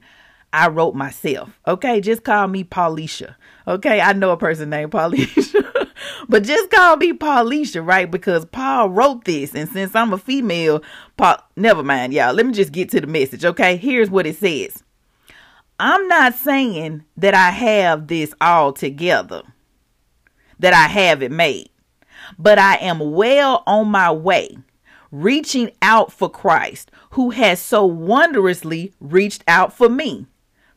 I 0.53 0.67
wrote 0.67 0.93
myself. 0.93 1.59
Okay, 1.67 1.99
just 1.99 2.23
call 2.23 2.47
me 2.47 2.63
Paulisha. 2.63 3.35
Okay, 3.67 3.99
I 3.99 4.13
know 4.13 4.31
a 4.31 4.37
person 4.37 4.69
named 4.69 4.91
Paulisha, 4.91 5.89
but 6.29 6.43
just 6.43 6.69
call 6.69 6.97
me 6.97 7.11
Paulisha, 7.11 7.85
right? 7.85 8.09
Because 8.09 8.45
Paul 8.45 8.89
wrote 8.89 9.25
this, 9.25 9.55
and 9.55 9.67
since 9.67 9.95
I'm 9.95 10.13
a 10.13 10.17
female, 10.17 10.83
Paul, 11.17 11.37
never 11.55 11.81
mind, 11.81 12.13
y'all. 12.13 12.33
Let 12.33 12.45
me 12.45 12.53
just 12.53 12.71
get 12.71 12.89
to 12.91 13.01
the 13.01 13.07
message. 13.07 13.43
Okay, 13.43 13.77
here's 13.77 14.11
what 14.11 14.27
it 14.27 14.37
says. 14.37 14.83
I'm 15.79 16.07
not 16.07 16.35
saying 16.35 17.03
that 17.17 17.33
I 17.33 17.49
have 17.49 18.07
this 18.07 18.33
all 18.39 18.73
together, 18.73 19.41
that 20.59 20.73
I 20.73 20.87
have 20.87 21.23
it 21.23 21.31
made, 21.31 21.71
but 22.37 22.59
I 22.59 22.75
am 22.75 22.99
well 22.99 23.63
on 23.65 23.87
my 23.87 24.11
way 24.11 24.55
reaching 25.13 25.69
out 25.81 26.11
for 26.11 26.27
Christ, 26.27 26.91
who 27.11 27.29
has 27.29 27.61
so 27.61 27.85
wondrously 27.85 28.93
reached 28.99 29.43
out 29.47 29.71
for 29.71 29.87
me. 29.87 30.25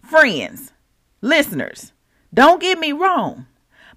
Friends, 0.08 0.72
listeners, 1.20 1.92
don't 2.32 2.60
get 2.60 2.78
me 2.78 2.92
wrong. 2.92 3.46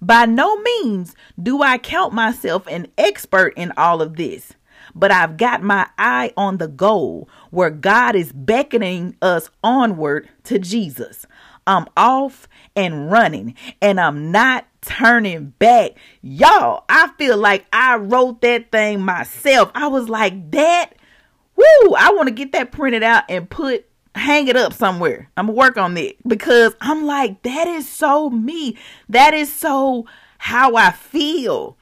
By 0.02 0.26
no 0.26 0.60
means 0.60 1.14
do 1.40 1.62
I 1.62 1.78
count 1.78 2.12
myself 2.12 2.66
an 2.66 2.88
expert 2.98 3.54
in 3.56 3.72
all 3.76 4.02
of 4.02 4.16
this, 4.16 4.54
but 4.92 5.12
I've 5.12 5.36
got 5.36 5.62
my 5.62 5.88
eye 5.98 6.32
on 6.36 6.58
the 6.58 6.66
goal 6.66 7.28
where 7.50 7.70
God 7.70 8.16
is 8.16 8.32
beckoning 8.32 9.14
us 9.22 9.50
onward 9.62 10.28
to 10.44 10.58
Jesus. 10.58 11.26
I'm 11.64 11.86
off 11.96 12.48
and 12.74 13.08
running 13.08 13.54
and 13.80 14.00
I'm 14.00 14.32
not 14.32 14.66
turning 14.80 15.50
back. 15.60 15.92
Y'all, 16.22 16.84
I 16.88 17.12
feel 17.18 17.36
like 17.36 17.66
I 17.72 17.94
wrote 17.96 18.40
that 18.40 18.72
thing 18.72 19.00
myself. 19.02 19.70
I 19.76 19.86
was 19.86 20.08
like, 20.08 20.50
that, 20.50 20.92
woo, 21.54 21.94
I 21.96 22.12
want 22.14 22.26
to 22.26 22.34
get 22.34 22.50
that 22.50 22.72
printed 22.72 23.04
out 23.04 23.24
and 23.28 23.48
put, 23.48 23.86
hang 24.14 24.48
it 24.48 24.56
up 24.56 24.72
somewhere. 24.72 25.28
I'm 25.36 25.46
to 25.46 25.52
work 25.52 25.76
on 25.76 25.96
it 25.96 26.16
because 26.26 26.74
I'm 26.80 27.04
like, 27.06 27.42
that 27.42 27.66
is 27.66 27.88
so 27.88 28.30
me. 28.30 28.76
That 29.08 29.34
is 29.34 29.52
so 29.52 30.06
how 30.38 30.76
I 30.76 30.90
feel. 30.90 31.76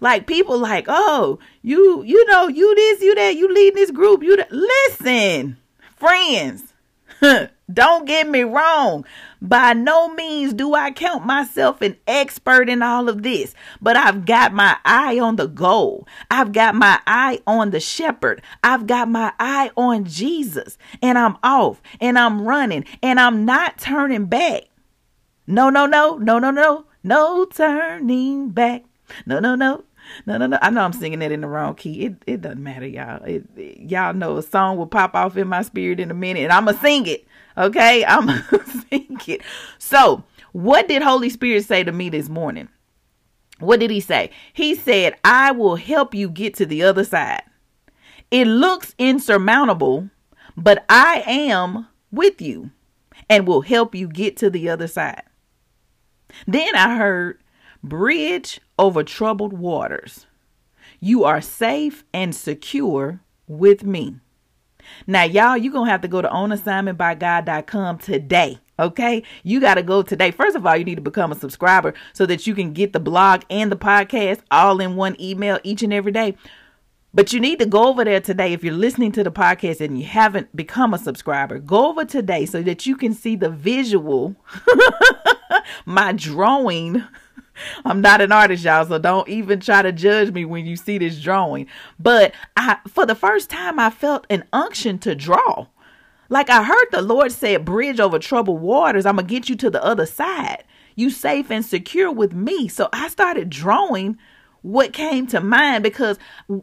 Like 0.00 0.26
people 0.26 0.58
like, 0.58 0.86
oh, 0.88 1.38
you, 1.62 2.02
you 2.02 2.26
know, 2.26 2.48
you 2.48 2.74
this, 2.74 3.00
you 3.00 3.14
that, 3.14 3.36
you 3.36 3.52
lead 3.52 3.74
this 3.74 3.90
group, 3.90 4.22
you 4.22 4.36
that. 4.36 4.52
Listen, 4.52 5.56
friends, 5.96 6.73
don't 7.72 8.06
get 8.06 8.28
me 8.28 8.42
wrong. 8.42 9.04
By 9.40 9.72
no 9.74 10.08
means 10.08 10.54
do 10.54 10.74
I 10.74 10.90
count 10.90 11.26
myself 11.26 11.82
an 11.82 11.96
expert 12.06 12.68
in 12.68 12.82
all 12.82 13.08
of 13.08 13.22
this, 13.22 13.54
but 13.80 13.96
I've 13.96 14.24
got 14.24 14.52
my 14.52 14.76
eye 14.84 15.18
on 15.18 15.36
the 15.36 15.46
goal. 15.46 16.06
I've 16.30 16.52
got 16.52 16.74
my 16.74 17.00
eye 17.06 17.40
on 17.46 17.70
the 17.70 17.80
shepherd. 17.80 18.42
I've 18.62 18.86
got 18.86 19.08
my 19.08 19.32
eye 19.38 19.70
on 19.76 20.04
Jesus, 20.04 20.78
and 21.02 21.18
I'm 21.18 21.36
off 21.42 21.82
and 22.00 22.18
I'm 22.18 22.42
running 22.42 22.84
and 23.02 23.20
I'm 23.20 23.44
not 23.44 23.78
turning 23.78 24.26
back. 24.26 24.64
No, 25.46 25.68
no, 25.68 25.84
no, 25.86 26.16
no, 26.16 26.38
no, 26.38 26.50
no, 26.50 26.86
no 27.02 27.44
turning 27.44 28.50
back. 28.50 28.84
No, 29.26 29.40
no, 29.40 29.54
no. 29.54 29.84
No, 30.26 30.36
no, 30.36 30.46
no. 30.46 30.58
I 30.60 30.70
know 30.70 30.82
I'm 30.82 30.92
singing 30.92 31.18
that 31.20 31.32
in 31.32 31.40
the 31.40 31.48
wrong 31.48 31.74
key. 31.74 32.06
It 32.06 32.14
it 32.26 32.40
doesn't 32.40 32.62
matter, 32.62 32.86
y'all. 32.86 33.22
It, 33.24 33.44
it, 33.56 33.90
y'all 33.90 34.14
know 34.14 34.36
a 34.36 34.42
song 34.42 34.76
will 34.76 34.86
pop 34.86 35.14
off 35.14 35.36
in 35.36 35.48
my 35.48 35.62
spirit 35.62 36.00
in 36.00 36.10
a 36.10 36.14
minute, 36.14 36.44
and 36.44 36.52
I'ma 36.52 36.72
sing 36.72 37.06
it. 37.06 37.26
Okay, 37.56 38.04
I'm 38.08 38.28
thinking. 38.88 39.40
So, 39.78 40.24
what 40.52 40.88
did 40.88 41.02
Holy 41.02 41.30
Spirit 41.30 41.64
say 41.64 41.84
to 41.84 41.92
me 41.92 42.08
this 42.08 42.28
morning? 42.28 42.68
What 43.60 43.80
did 43.80 43.90
he 43.90 44.00
say? 44.00 44.30
He 44.52 44.74
said, 44.74 45.14
I 45.22 45.52
will 45.52 45.76
help 45.76 46.14
you 46.14 46.28
get 46.28 46.54
to 46.54 46.66
the 46.66 46.82
other 46.82 47.04
side. 47.04 47.42
It 48.30 48.46
looks 48.46 48.94
insurmountable, 48.98 50.10
but 50.56 50.84
I 50.88 51.22
am 51.26 51.86
with 52.10 52.40
you 52.42 52.70
and 53.28 53.46
will 53.46 53.60
help 53.60 53.94
you 53.94 54.08
get 54.08 54.36
to 54.38 54.50
the 54.50 54.68
other 54.68 54.88
side. 54.88 55.22
Then 56.46 56.74
I 56.74 56.96
heard, 56.96 57.40
Bridge 57.82 58.60
over 58.78 59.02
troubled 59.02 59.52
waters. 59.52 60.26
You 61.00 61.24
are 61.24 61.40
safe 61.40 62.04
and 62.12 62.34
secure 62.34 63.20
with 63.46 63.84
me. 63.84 64.16
Now, 65.06 65.24
y'all, 65.24 65.56
you're 65.56 65.72
going 65.72 65.86
to 65.86 65.90
have 65.90 66.02
to 66.02 66.08
go 66.08 66.22
to 66.22 66.28
onassignmentbygod.com 66.28 67.98
today. 67.98 68.58
Okay, 68.78 69.22
you 69.44 69.60
got 69.60 69.74
to 69.74 69.82
go 69.82 70.02
today. 70.02 70.32
First 70.32 70.56
of 70.56 70.66
all, 70.66 70.76
you 70.76 70.84
need 70.84 70.96
to 70.96 71.00
become 71.00 71.30
a 71.30 71.36
subscriber 71.36 71.94
so 72.12 72.26
that 72.26 72.46
you 72.46 72.54
can 72.54 72.72
get 72.72 72.92
the 72.92 73.00
blog 73.00 73.42
and 73.48 73.70
the 73.70 73.76
podcast 73.76 74.40
all 74.50 74.80
in 74.80 74.96
one 74.96 75.16
email 75.20 75.60
each 75.62 75.82
and 75.82 75.92
every 75.92 76.10
day. 76.10 76.34
But 77.14 77.32
you 77.32 77.38
need 77.38 77.60
to 77.60 77.66
go 77.66 77.86
over 77.86 78.04
there 78.04 78.20
today. 78.20 78.52
If 78.52 78.64
you're 78.64 78.74
listening 78.74 79.12
to 79.12 79.22
the 79.22 79.30
podcast 79.30 79.80
and 79.80 79.96
you 79.96 80.04
haven't 80.04 80.54
become 80.56 80.92
a 80.92 80.98
subscriber, 80.98 81.60
go 81.60 81.88
over 81.90 82.04
today 82.04 82.44
so 82.46 82.60
that 82.62 82.84
you 82.86 82.96
can 82.96 83.14
see 83.14 83.36
the 83.36 83.50
visual, 83.50 84.34
my 85.86 86.12
drawing 86.12 87.04
I'm 87.84 88.00
not 88.00 88.20
an 88.20 88.32
artist, 88.32 88.64
y'all, 88.64 88.84
so 88.84 88.98
don't 88.98 89.28
even 89.28 89.60
try 89.60 89.82
to 89.82 89.92
judge 89.92 90.32
me 90.32 90.44
when 90.44 90.66
you 90.66 90.76
see 90.76 90.98
this 90.98 91.20
drawing. 91.20 91.66
But 91.98 92.34
I 92.56 92.78
for 92.88 93.06
the 93.06 93.14
first 93.14 93.50
time 93.50 93.78
I 93.78 93.90
felt 93.90 94.26
an 94.30 94.44
unction 94.52 94.98
to 95.00 95.14
draw. 95.14 95.66
Like 96.28 96.50
I 96.50 96.64
heard 96.64 96.86
the 96.90 97.02
Lord 97.02 97.32
say, 97.32 97.56
bridge 97.56 98.00
over 98.00 98.18
troubled 98.18 98.60
waters. 98.60 99.06
I'm 99.06 99.16
gonna 99.16 99.28
get 99.28 99.48
you 99.48 99.56
to 99.56 99.70
the 99.70 99.84
other 99.84 100.06
side. 100.06 100.64
You 100.96 101.10
safe 101.10 101.50
and 101.50 101.64
secure 101.64 102.10
with 102.10 102.32
me. 102.32 102.68
So 102.68 102.88
I 102.92 103.08
started 103.08 103.50
drawing 103.50 104.18
what 104.64 104.94
came 104.94 105.26
to 105.26 105.42
mind 105.42 105.82
because 105.82 106.18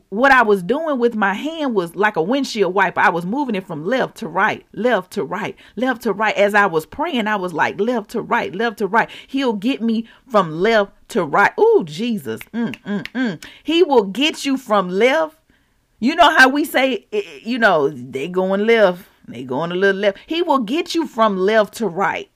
what 0.10 0.32
I 0.32 0.42
was 0.42 0.64
doing 0.64 0.98
with 0.98 1.14
my 1.14 1.36
hand 1.36 1.76
was 1.76 1.96
like 1.96 2.16
a 2.16 2.22
windshield 2.22 2.74
wiper. 2.74 3.00
I 3.00 3.10
was 3.10 3.28
moving 3.28 3.54
it 3.54 3.68
from 3.68 3.86
left 3.86 4.18
to 4.18 4.28
right, 4.28 4.66
left 4.74 5.12
to 5.12 5.24
right, 5.24 5.56
left 5.76 6.02
to 6.02 6.12
right. 6.12 6.36
As 6.36 6.56
I 6.56 6.66
was 6.66 6.88
praying, 6.88 7.28
I 7.28 7.36
was 7.36 7.54
like 7.54 7.80
left 7.80 8.10
to 8.12 8.22
right, 8.24 8.56
left 8.56 8.80
to 8.80 8.88
right. 8.88 9.08
He'll 9.28 9.54
get 9.54 9.84
me 9.84 10.08
from 10.28 10.52
left 10.52 10.94
to 11.10 11.24
right. 11.24 11.52
Oh, 11.60 11.84
Jesus. 11.86 12.42
Mm, 12.56 12.76
mm, 12.82 13.04
mm. 13.04 13.44
He 13.62 13.84
will 13.84 14.06
get 14.06 14.46
you 14.46 14.58
from 14.58 14.90
left. 14.90 15.38
You 16.00 16.16
know 16.16 16.36
how 16.36 16.50
we 16.50 16.66
say, 16.66 17.06
eh, 17.14 17.22
eh, 17.24 17.40
you 17.44 17.60
know, 17.60 17.88
they 17.90 18.28
going 18.28 18.66
left, 18.66 19.06
they 19.28 19.44
going 19.44 19.72
a 19.72 19.76
little 19.76 20.02
left. 20.02 20.18
He 20.26 20.42
will 20.42 20.60
get 20.60 20.96
you 20.96 21.06
from 21.06 21.38
left 21.38 21.76
to 21.76 21.88
right. 21.88 22.32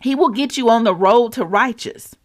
He 0.00 0.16
will 0.16 0.30
get 0.30 0.56
you 0.56 0.68
on 0.70 0.82
the 0.82 0.94
road 0.94 1.34
to 1.34 1.44
righteous. 1.44 2.16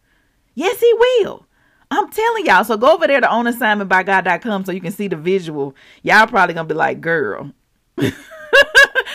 Yes, 0.56 0.80
he 0.80 0.92
will. 0.96 1.46
I'm 1.92 2.10
telling 2.10 2.46
y'all. 2.46 2.64
So 2.64 2.78
go 2.78 2.94
over 2.94 3.06
there 3.06 3.20
to 3.20 3.28
onassignmentbygod.com 3.28 4.66
so 4.66 4.72
you 4.72 4.82
can 4.82 4.94
see 4.94 5.10
the 5.10 5.18
visual. 5.18 5.76
Y'all 6.04 6.26
probably 6.26 6.56
gonna 6.56 6.68
be 6.68 6.74
like, 6.74 7.02
girl. 7.02 7.52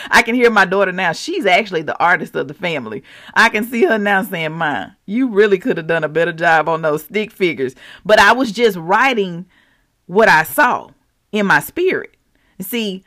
I 0.09 0.21
can 0.21 0.35
hear 0.35 0.49
my 0.49 0.65
daughter 0.65 0.91
now. 0.91 1.11
She's 1.11 1.45
actually 1.45 1.81
the 1.81 1.97
artist 1.99 2.35
of 2.35 2.47
the 2.47 2.53
family. 2.53 3.03
I 3.33 3.49
can 3.49 3.65
see 3.65 3.83
her 3.83 3.97
now 3.97 4.23
saying, 4.23 4.53
Mine, 4.53 4.95
you 5.05 5.27
really 5.27 5.57
could 5.57 5.77
have 5.77 5.87
done 5.87 6.03
a 6.03 6.09
better 6.09 6.31
job 6.31 6.69
on 6.69 6.81
those 6.81 7.03
stick 7.03 7.31
figures. 7.31 7.75
But 8.05 8.19
I 8.19 8.31
was 8.33 8.51
just 8.51 8.77
writing 8.77 9.47
what 10.05 10.29
I 10.29 10.43
saw 10.43 10.89
in 11.31 11.45
my 11.45 11.59
spirit. 11.59 12.15
See, 12.61 13.03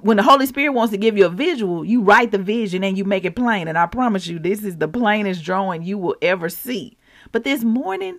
when 0.00 0.16
the 0.16 0.22
Holy 0.22 0.46
Spirit 0.46 0.74
wants 0.74 0.90
to 0.90 0.98
give 0.98 1.16
you 1.16 1.26
a 1.26 1.30
visual, 1.30 1.84
you 1.84 2.02
write 2.02 2.32
the 2.32 2.38
vision 2.38 2.82
and 2.82 2.98
you 2.98 3.04
make 3.04 3.24
it 3.24 3.36
plain. 3.36 3.68
And 3.68 3.78
I 3.78 3.86
promise 3.86 4.26
you, 4.26 4.38
this 4.38 4.64
is 4.64 4.76
the 4.76 4.88
plainest 4.88 5.44
drawing 5.44 5.82
you 5.82 5.98
will 5.98 6.16
ever 6.20 6.48
see. 6.48 6.98
But 7.32 7.44
this 7.44 7.62
morning, 7.62 8.18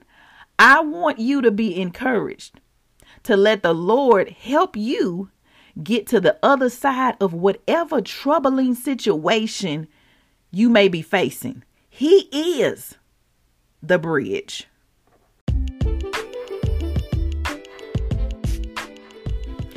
I 0.58 0.82
want 0.82 1.20
you 1.20 1.42
to 1.42 1.52
be 1.52 1.80
encouraged 1.80 2.60
to 3.24 3.36
let 3.36 3.64
the 3.64 3.74
Lord 3.74 4.30
help 4.30 4.78
you 4.78 5.30
get 5.84 6.08
to 6.08 6.22
the 6.22 6.38
other 6.42 6.70
side 6.70 7.18
of 7.20 7.34
whatever 7.34 8.00
troubling 8.00 8.76
situation 8.76 9.88
you 10.52 10.70
may 10.70 10.88
be 10.88 11.02
facing. 11.02 11.64
He 11.90 12.30
is 12.62 12.96
the 13.84 14.00
bridge. 14.00 14.68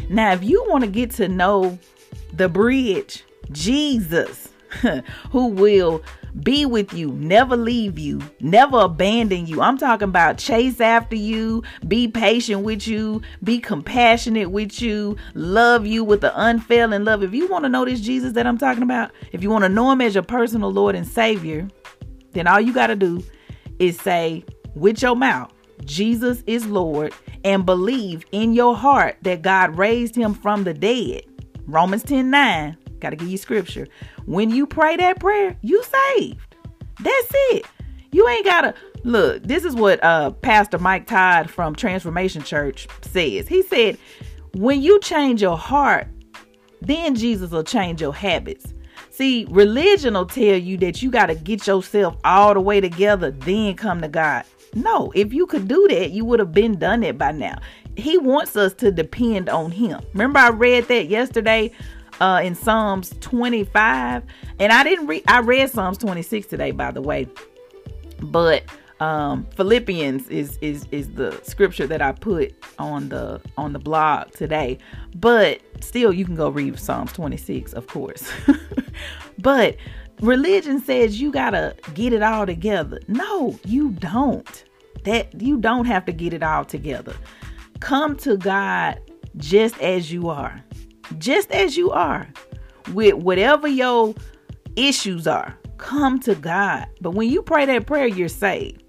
Now, 0.09 0.33
if 0.33 0.43
you 0.43 0.65
want 0.69 0.85
to 0.85 0.91
get 0.91 1.11
to 1.13 1.29
know 1.29 1.79
the 2.33 2.49
bridge, 2.49 3.25
Jesus, 3.51 4.48
who 5.31 5.47
will 5.47 6.03
be 6.43 6.67
with 6.67 6.93
you, 6.93 7.13
never 7.13 7.57
leave 7.57 7.99
you, 7.99 8.21
never 8.41 8.79
abandon 8.81 9.47
you. 9.47 9.61
I'm 9.61 9.79
talking 9.79 10.09
about 10.09 10.39
chase 10.39 10.81
after 10.81 11.17
you, 11.17 11.63
be 11.87 12.09
patient 12.09 12.63
with 12.63 12.87
you, 12.87 13.23
be 13.43 13.59
compassionate 13.59 14.51
with 14.51 14.81
you, 14.81 15.17
love 15.35 15.87
you 15.87 16.05
with 16.05 16.21
the 16.21 16.33
unfailing 16.41 17.05
love. 17.05 17.23
If 17.23 17.33
you 17.33 17.49
want 17.49 17.65
to 17.65 17.69
know 17.69 17.85
this 17.85 18.01
Jesus 18.01 18.33
that 18.35 18.47
I'm 18.47 18.59
talking 18.59 18.83
about, 18.83 19.11
if 19.33 19.43
you 19.43 19.51
want 19.51 19.65
to 19.65 19.69
know 19.69 19.91
him 19.91 20.01
as 20.01 20.15
your 20.15 20.23
personal 20.23 20.71
Lord 20.71 20.95
and 20.95 21.07
Savior, 21.07 21.69
then 22.33 22.47
all 22.47 22.61
you 22.61 22.73
got 22.73 22.89
to 22.89 22.97
do 22.97 23.25
is 23.79 23.99
say 23.99 24.45
with 24.75 25.03
your 25.03 25.17
mouth, 25.17 25.53
Jesus 25.85 26.43
is 26.47 26.67
Lord, 26.67 27.15
and 27.45 27.65
believe 27.65 28.25
in 28.33 28.53
your 28.53 28.77
heart 28.77 29.17
that 29.23 29.43
God 29.43 29.79
raised 29.79 30.15
him 30.15 30.35
from 30.35 30.65
the 30.65 30.75
dead. 30.75 31.23
Romans 31.67 32.03
10 32.03 32.31
9. 32.31 32.77
Got 33.01 33.11
to 33.11 33.17
give 33.17 33.29
you 33.29 33.39
scripture. 33.39 33.89
When 34.27 34.51
you 34.51 34.67
pray 34.67 34.97
that 34.97 35.21
prayer, 35.21 35.57
you 35.63 35.83
saved. 35.83 36.57
That's 37.01 37.29
it. 37.53 37.67
You 38.11 38.27
ain't 38.29 38.45
gotta 38.45 38.75
look. 39.05 39.43
This 39.43 39.65
is 39.65 39.75
what 39.75 40.03
uh 40.03 40.31
Pastor 40.31 40.79
Mike 40.79 41.07
Todd 41.07 41.51
from 41.51 41.75
Transformation 41.75 42.43
Church 42.43 42.89
says. 43.03 43.47
He 43.47 43.63
said, 43.63 43.99
when 44.55 44.83
you 44.83 44.99
change 45.01 45.43
your 45.43 45.59
heart, 45.59 46.09
then 46.81 47.15
Jesus 47.15 47.51
will 47.51 47.65
change 47.65 48.01
your 48.01 48.15
habits. 48.15 48.75
See, 49.11 49.47
religion 49.51 50.15
will 50.15 50.27
tell 50.27 50.57
you 50.57 50.77
that 50.79 51.03
you 51.03 51.11
got 51.11 51.27
to 51.27 51.35
get 51.35 51.67
yourself 51.67 52.17
all 52.25 52.55
the 52.55 52.61
way 52.61 52.81
together, 52.81 53.31
then 53.31 53.75
come 53.75 54.01
to 54.01 54.09
God. 54.09 54.45
No, 54.75 55.13
if 55.15 55.33
you 55.33 55.47
could 55.47 55.69
do 55.69 55.87
that, 55.89 56.11
you 56.11 56.25
would 56.25 56.41
have 56.41 56.53
been 56.53 56.79
done 56.79 57.03
it 57.03 57.19
by 57.19 57.33
now. 57.33 57.59
He 57.97 58.17
wants 58.17 58.57
us 58.57 58.75
to 58.75 58.93
depend 58.93 59.49
on 59.49 59.71
Him. 59.71 60.01
Remember, 60.13 60.39
I 60.39 60.51
read 60.51 60.87
that 60.89 61.09
yesterday 61.09 61.73
uh, 62.21 62.41
in 62.43 62.55
Psalms 62.55 63.15
25, 63.21 64.23
and 64.59 64.73
I 64.73 64.85
didn't 64.85 65.07
read. 65.07 65.23
I 65.29 65.41
read 65.41 65.71
Psalms 65.71 65.99
26 65.99 66.47
today, 66.47 66.71
by 66.71 66.91
the 66.91 67.03
way, 67.03 67.29
but 68.21 68.65
um, 69.01 69.47
Philippians 69.55 70.29
is 70.29 70.59
is 70.61 70.87
is 70.91 71.13
the 71.15 71.39
scripture 71.45 71.87
that 71.87 72.03
I 72.03 72.13
put 72.13 72.55
on 72.79 73.09
the 73.09 73.41
on 73.57 73.73
the 73.73 73.79
blog 73.79 74.33
today. 74.33 74.79
But 75.15 75.61
still, 75.81 76.13
you 76.13 76.25
can 76.25 76.35
go 76.35 76.49
read 76.49 76.79
Psalms 76.79 77.13
26, 77.13 77.73
of 77.75 77.87
course. 77.87 78.31
but 79.39 79.77
religion 80.21 80.81
says 80.81 81.21
you 81.21 81.31
gotta 81.31 81.77
get 81.95 82.13
it 82.13 82.23
all 82.23 82.47
together. 82.47 83.01
No, 83.09 83.59
you 83.65 83.91
don't. 83.91 84.65
That 85.05 85.41
you 85.41 85.59
don't 85.59 85.85
have 85.85 86.05
to 86.07 86.13
get 86.13 86.33
it 86.33 86.43
all 86.43 86.65
together. 86.65 87.15
Come 87.81 88.17
to 88.19 88.37
God 88.37 89.01
just 89.37 89.81
as 89.81 90.11
you 90.11 90.29
are, 90.29 90.61
just 91.17 91.51
as 91.51 91.77
you 91.77 91.91
are, 91.91 92.29
with 92.93 93.15
whatever 93.15 93.69
your 93.69 94.15
issues 94.77 95.27
are. 95.27 95.57
Come 95.79 96.19
to 96.21 96.35
God. 96.35 96.87
But 97.01 97.13
when 97.13 97.31
you 97.31 97.43
pray 97.43 97.67
that 97.67 97.87
prayer, 97.87 98.07
you're 98.07 98.29
saved 98.29 98.83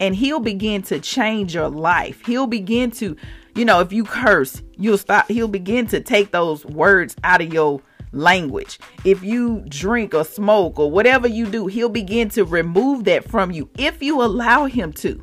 and 0.00 0.14
he'll 0.14 0.40
begin 0.40 0.82
to 0.82 1.00
change 1.00 1.54
your 1.54 1.68
life. 1.68 2.24
He'll 2.26 2.46
begin 2.46 2.90
to, 2.92 3.16
you 3.54 3.64
know, 3.64 3.80
if 3.80 3.92
you 3.92 4.04
curse, 4.04 4.62
you'll 4.76 4.98
stop. 4.98 5.28
He'll 5.28 5.48
begin 5.48 5.86
to 5.88 6.00
take 6.00 6.30
those 6.30 6.64
words 6.64 7.16
out 7.24 7.40
of 7.40 7.52
your 7.52 7.80
language. 8.12 8.78
If 9.04 9.22
you 9.22 9.64
drink 9.68 10.14
or 10.14 10.24
smoke 10.24 10.78
or 10.78 10.90
whatever 10.90 11.26
you 11.26 11.46
do, 11.46 11.66
he'll 11.66 11.88
begin 11.88 12.28
to 12.30 12.44
remove 12.44 13.04
that 13.04 13.28
from 13.28 13.50
you 13.50 13.68
if 13.78 14.02
you 14.02 14.22
allow 14.22 14.66
him 14.66 14.92
to, 14.94 15.22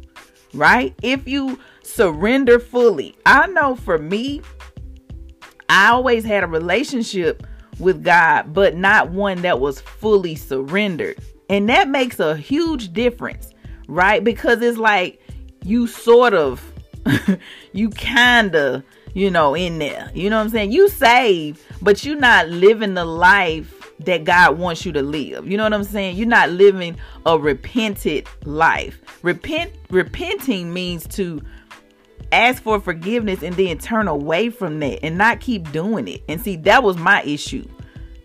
right? 0.53 0.93
If 1.01 1.27
you 1.27 1.59
surrender 1.83 2.59
fully. 2.59 3.15
I 3.25 3.47
know 3.47 3.75
for 3.75 3.97
me, 3.97 4.41
I 5.69 5.89
always 5.89 6.23
had 6.23 6.43
a 6.43 6.47
relationship 6.47 7.45
with 7.79 8.03
God, 8.03 8.53
but 8.53 8.75
not 8.75 9.11
one 9.11 9.41
that 9.41 9.59
was 9.59 9.81
fully 9.81 10.35
surrendered. 10.35 11.17
And 11.49 11.69
that 11.69 11.89
makes 11.89 12.19
a 12.19 12.35
huge 12.35 12.93
difference 12.93 13.53
right? 13.87 14.23
Because 14.23 14.61
it's 14.61 14.77
like 14.77 15.21
you 15.63 15.87
sort 15.87 16.33
of, 16.33 16.73
you 17.73 17.89
kind 17.89 18.55
of, 18.55 18.83
you 19.13 19.29
know, 19.29 19.55
in 19.55 19.79
there. 19.79 20.09
You 20.13 20.29
know 20.29 20.37
what 20.37 20.43
I'm 20.43 20.49
saying? 20.49 20.71
You 20.71 20.89
save, 20.89 21.63
but 21.81 22.03
you're 22.03 22.15
not 22.15 22.49
living 22.49 22.93
the 22.93 23.05
life 23.05 23.79
that 23.99 24.23
God 24.23 24.57
wants 24.57 24.85
you 24.85 24.91
to 24.93 25.01
live. 25.01 25.47
You 25.47 25.57
know 25.57 25.63
what 25.63 25.73
I'm 25.73 25.83
saying? 25.83 26.17
You're 26.17 26.27
not 26.27 26.49
living 26.49 26.97
a 27.25 27.37
repented 27.37 28.27
life. 28.45 28.99
Repent 29.21 29.71
repenting 29.89 30.73
means 30.73 31.07
to 31.09 31.41
ask 32.33 32.63
for 32.63 32.79
forgiveness 32.79 33.43
and 33.43 33.55
then 33.55 33.77
turn 33.77 34.07
away 34.07 34.49
from 34.49 34.79
that 34.79 35.03
and 35.03 35.17
not 35.17 35.39
keep 35.39 35.71
doing 35.71 36.07
it. 36.07 36.23
And 36.27 36.41
see, 36.41 36.55
that 36.57 36.83
was 36.83 36.97
my 36.97 37.23
issue. 37.23 37.67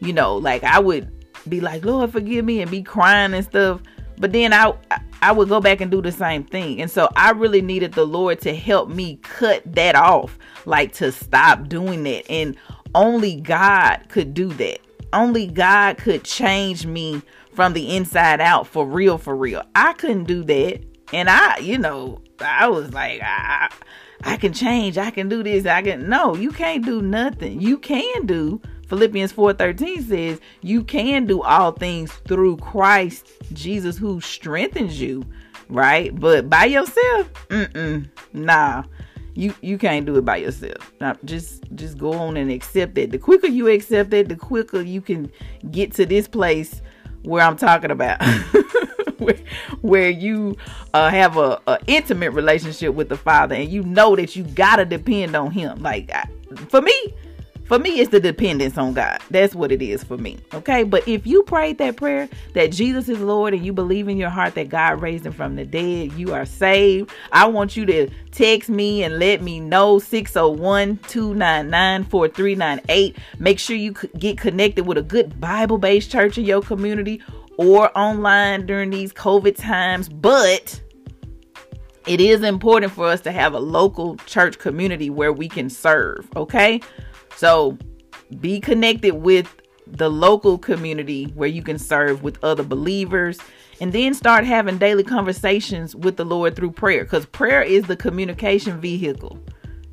You 0.00 0.12
know, 0.12 0.36
like 0.36 0.64
I 0.64 0.78
would 0.78 1.10
be 1.48 1.60
like, 1.60 1.84
"Lord, 1.84 2.12
forgive 2.12 2.44
me," 2.44 2.60
and 2.60 2.70
be 2.70 2.82
crying 2.82 3.34
and 3.34 3.44
stuff. 3.44 3.82
But 4.18 4.32
then 4.32 4.52
I 4.52 4.72
I 5.20 5.32
would 5.32 5.48
go 5.48 5.60
back 5.60 5.80
and 5.80 5.90
do 5.90 6.00
the 6.00 6.12
same 6.12 6.44
thing. 6.44 6.80
And 6.80 6.90
so 6.90 7.08
I 7.16 7.30
really 7.30 7.62
needed 7.62 7.92
the 7.92 8.04
Lord 8.04 8.40
to 8.42 8.54
help 8.54 8.88
me 8.88 9.16
cut 9.22 9.62
that 9.74 9.96
off, 9.96 10.38
like 10.64 10.92
to 10.94 11.10
stop 11.10 11.68
doing 11.68 12.04
that. 12.04 12.30
And 12.30 12.56
only 12.94 13.40
God 13.40 14.04
could 14.08 14.34
do 14.34 14.48
that. 14.54 14.80
Only 15.12 15.46
God 15.46 15.98
could 15.98 16.24
change 16.24 16.86
me 16.86 17.22
from 17.54 17.72
the 17.72 17.96
inside 17.96 18.40
out 18.40 18.66
for 18.66 18.86
real, 18.86 19.18
for 19.18 19.34
real. 19.34 19.64
I 19.74 19.92
couldn't 19.94 20.24
do 20.24 20.44
that. 20.44 20.84
And 21.12 21.28
I, 21.28 21.58
you 21.58 21.78
know, 21.78 22.20
I 22.40 22.68
was 22.68 22.92
like, 22.92 23.20
I, 23.22 23.70
I 24.24 24.36
can 24.36 24.52
change. 24.52 24.98
I 24.98 25.10
can 25.10 25.28
do 25.28 25.42
this. 25.42 25.66
I 25.66 25.82
can. 25.82 26.08
No, 26.08 26.34
you 26.34 26.50
can't 26.50 26.84
do 26.84 27.02
nothing. 27.02 27.60
You 27.60 27.78
can 27.78 28.26
do 28.26 28.60
Philippians 28.88 29.32
4:13 29.32 30.08
says, 30.08 30.40
"You 30.62 30.82
can 30.82 31.26
do 31.26 31.42
all 31.42 31.72
things 31.72 32.10
through 32.26 32.56
Christ 32.56 33.30
Jesus 33.52 33.98
who 33.98 34.20
strengthens 34.20 35.00
you." 35.00 35.24
Right? 35.68 36.18
But 36.18 36.48
by 36.48 36.64
yourself, 36.64 37.30
mm-mm, 37.48 38.08
nah. 38.32 38.84
You 39.34 39.54
you 39.60 39.78
can't 39.78 40.06
do 40.06 40.16
it 40.16 40.24
by 40.24 40.38
yourself. 40.38 40.92
Now, 41.00 41.14
just 41.24 41.62
just 41.74 41.98
go 41.98 42.12
on 42.14 42.36
and 42.36 42.50
accept 42.50 42.96
it. 42.98 43.10
The 43.10 43.18
quicker 43.18 43.46
you 43.46 43.68
accept 43.68 44.12
it, 44.14 44.28
the 44.28 44.36
quicker 44.36 44.80
you 44.80 45.00
can 45.00 45.30
get 45.70 45.92
to 45.94 46.06
this 46.06 46.26
place 46.26 46.80
where 47.22 47.44
I'm 47.44 47.56
talking 47.56 47.90
about. 47.90 48.20
where, 49.24 49.36
where, 49.80 50.10
you 50.10 50.56
uh, 50.94 51.10
have 51.10 51.36
a, 51.36 51.60
a, 51.66 51.78
intimate 51.86 52.30
relationship 52.30 52.94
with 52.94 53.08
the 53.08 53.16
father 53.16 53.54
and 53.54 53.68
you 53.68 53.82
know 53.82 54.16
that 54.16 54.36
you 54.36 54.44
gotta 54.44 54.84
depend 54.84 55.34
on 55.36 55.50
him 55.50 55.82
like 55.82 56.10
I, 56.12 56.28
for 56.68 56.80
me 56.80 57.14
for 57.68 57.78
me, 57.78 58.00
it's 58.00 58.10
the 58.10 58.18
dependence 58.18 58.78
on 58.78 58.94
God. 58.94 59.20
That's 59.30 59.54
what 59.54 59.70
it 59.70 59.82
is 59.82 60.02
for 60.02 60.16
me. 60.16 60.38
Okay. 60.54 60.84
But 60.84 61.06
if 61.06 61.26
you 61.26 61.42
prayed 61.42 61.76
that 61.78 61.96
prayer 61.96 62.26
that 62.54 62.72
Jesus 62.72 63.10
is 63.10 63.20
Lord 63.20 63.52
and 63.52 63.64
you 63.64 63.74
believe 63.74 64.08
in 64.08 64.16
your 64.16 64.30
heart 64.30 64.54
that 64.54 64.70
God 64.70 65.02
raised 65.02 65.26
him 65.26 65.34
from 65.34 65.54
the 65.54 65.66
dead, 65.66 66.14
you 66.14 66.32
are 66.32 66.46
saved. 66.46 67.10
I 67.30 67.46
want 67.46 67.76
you 67.76 67.84
to 67.84 68.08
text 68.30 68.70
me 68.70 69.02
and 69.02 69.18
let 69.18 69.42
me 69.42 69.60
know 69.60 69.98
601 69.98 70.96
299 71.08 72.04
4398. 72.04 73.16
Make 73.38 73.58
sure 73.58 73.76
you 73.76 73.92
get 74.18 74.38
connected 74.38 74.86
with 74.86 74.96
a 74.96 75.02
good 75.02 75.38
Bible 75.38 75.76
based 75.76 76.10
church 76.10 76.38
in 76.38 76.46
your 76.46 76.62
community 76.62 77.20
or 77.58 77.96
online 77.98 78.64
during 78.64 78.88
these 78.88 79.12
COVID 79.12 79.56
times. 79.56 80.08
But 80.08 80.80
it 82.06 82.22
is 82.22 82.42
important 82.42 82.92
for 82.92 83.06
us 83.06 83.20
to 83.22 83.32
have 83.32 83.52
a 83.52 83.58
local 83.58 84.16
church 84.24 84.58
community 84.58 85.10
where 85.10 85.32
we 85.32 85.48
can 85.48 85.68
serve. 85.68 86.26
Okay. 86.34 86.80
So 87.36 87.76
be 88.40 88.60
connected 88.60 89.14
with 89.14 89.54
the 89.86 90.10
local 90.10 90.58
community 90.58 91.26
where 91.34 91.48
you 91.48 91.62
can 91.62 91.78
serve 91.78 92.22
with 92.22 92.42
other 92.42 92.62
believers 92.62 93.38
and 93.80 93.92
then 93.92 94.14
start 94.14 94.44
having 94.44 94.78
daily 94.78 95.04
conversations 95.04 95.94
with 95.94 96.16
the 96.16 96.24
Lord 96.24 96.56
through 96.56 96.72
prayer 96.72 97.04
because 97.04 97.26
prayer 97.26 97.62
is 97.62 97.84
the 97.84 97.96
communication 97.96 98.80
vehicle. 98.80 99.38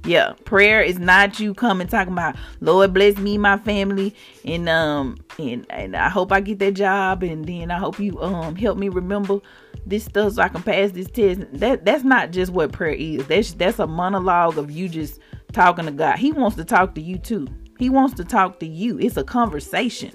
Yeah, 0.05 0.33
prayer 0.45 0.81
is 0.83 0.99
not 0.99 1.39
you 1.39 1.55
coming 1.55 1.87
talking 1.87 2.13
about 2.13 2.35
Lord 2.61 2.93
bless 2.93 3.17
me, 3.17 3.39
my 3.39 3.57
family, 3.57 4.13
and 4.43 4.69
um 4.69 5.17
and 5.39 5.65
and 5.71 5.95
I 5.95 6.09
hope 6.09 6.31
I 6.31 6.41
get 6.41 6.59
that 6.59 6.73
job, 6.73 7.23
and 7.23 7.43
then 7.45 7.71
I 7.71 7.79
hope 7.79 7.99
you 7.99 8.21
um 8.21 8.55
help 8.55 8.77
me 8.77 8.89
remember 8.89 9.39
this 9.85 10.05
stuff 10.05 10.33
so 10.33 10.43
I 10.43 10.49
can 10.49 10.61
pass 10.61 10.91
this 10.91 11.09
test. 11.09 11.41
That 11.53 11.85
that's 11.85 12.03
not 12.03 12.31
just 12.31 12.51
what 12.51 12.71
prayer 12.71 12.93
is. 12.93 13.25
That's 13.25 13.53
that's 13.53 13.79
a 13.79 13.87
monologue 13.87 14.59
of 14.59 14.69
you 14.69 14.89
just 14.89 15.19
talking 15.53 15.85
to 15.85 15.91
God. 15.91 16.19
He 16.19 16.31
wants 16.31 16.55
to 16.57 16.65
talk 16.65 16.93
to 16.95 17.01
you 17.01 17.17
too. 17.17 17.47
He 17.79 17.89
wants 17.89 18.13
to 18.15 18.23
talk 18.23 18.59
to 18.59 18.67
you. 18.67 18.99
It's 18.99 19.17
a 19.17 19.23
conversation, 19.23 20.11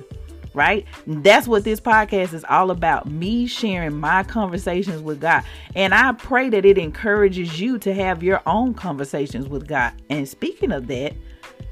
right? 0.55 0.87
That's 1.07 1.47
what 1.47 1.65
this 1.65 1.81
podcast 1.81 2.35
is 2.35 2.45
all 2.49 2.71
about. 2.71 3.11
Me 3.11 3.47
sharing 3.47 3.99
my 3.99 4.23
conversations 4.23 5.03
with 5.03 5.21
God. 5.21 5.45
And 5.75 5.95
I 5.95 6.13
pray 6.13 6.49
that 6.51 6.65
it 6.65 6.79
encourages 6.79 7.61
you 7.61 7.79
to 7.81 7.95
have 7.95 8.23
your 8.23 8.43
own 8.47 8.75
conversations 8.75 9.49
with 9.49 9.67
God. 9.67 9.93
And 10.09 10.29
speaking 10.29 10.73
of 10.73 10.87
that, 10.89 11.15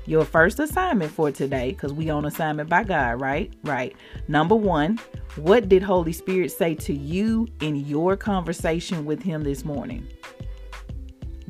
your 0.06 0.24
first 0.24 0.58
assignment 0.58 1.12
for 1.12 1.30
today, 1.30 1.72
because 1.72 1.92
we 1.92 2.08
on 2.08 2.24
assignment 2.24 2.70
by 2.70 2.82
God, 2.82 3.20
right? 3.20 3.52
Right. 3.62 3.94
Number 4.26 4.54
one, 4.54 4.98
what 5.36 5.68
did 5.68 5.82
Holy 5.82 6.12
Spirit 6.12 6.50
say 6.50 6.74
to 6.76 6.94
you 6.94 7.46
in 7.60 7.76
your 7.76 8.16
conversation 8.16 9.04
with 9.04 9.22
Him 9.22 9.42
this 9.44 9.64
morning? 9.66 10.08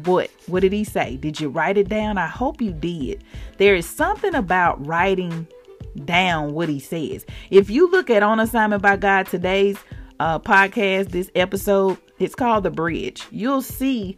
What? 0.05 0.31
What 0.47 0.61
did 0.61 0.73
he 0.73 0.85
say? 0.85 1.17
Did 1.17 1.41
you 1.41 1.49
write 1.49 1.77
it 1.77 1.89
down? 1.89 2.19
I 2.19 2.27
hope 2.27 2.61
you 2.61 2.73
did. 2.73 3.25
There 3.57 3.75
is 3.75 3.89
something 3.89 4.35
about 4.35 4.85
writing 4.87 5.47
down 6.05 6.55
what 6.55 6.69
he 6.69 6.79
says. 6.79 7.27
If 7.51 7.71
you 7.71 7.91
look 7.91 8.11
at 8.11 8.23
On 8.23 8.41
Assignment 8.41 8.83
by 8.83 8.97
God 8.97 9.27
today's 9.27 9.79
uh, 10.21 10.39
podcast, 10.39 11.11
this 11.11 11.31
episode, 11.35 11.99
it's 12.19 12.35
called 12.35 12.65
The 12.65 12.71
Bridge. 12.71 13.27
You'll 13.31 13.63
see 13.63 14.17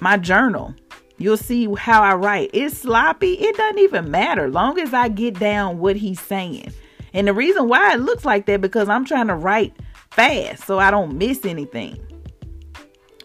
my 0.00 0.16
journal. 0.16 0.74
You'll 1.18 1.36
see 1.36 1.72
how 1.78 2.02
I 2.02 2.14
write. 2.14 2.50
It's 2.52 2.78
sloppy. 2.78 3.34
It 3.34 3.56
doesn't 3.56 3.78
even 3.78 4.10
matter. 4.10 4.50
Long 4.50 4.78
as 4.78 4.92
I 4.92 5.08
get 5.08 5.38
down 5.38 5.78
what 5.78 5.96
he's 5.96 6.20
saying. 6.20 6.72
And 7.14 7.26
the 7.26 7.32
reason 7.32 7.68
why 7.68 7.94
it 7.94 8.00
looks 8.00 8.24
like 8.24 8.46
that 8.46 8.60
because 8.60 8.88
I'm 8.88 9.04
trying 9.04 9.28
to 9.28 9.34
write 9.34 9.74
fast 10.10 10.66
so 10.66 10.78
I 10.78 10.90
don't 10.90 11.16
miss 11.16 11.44
anything. 11.44 11.98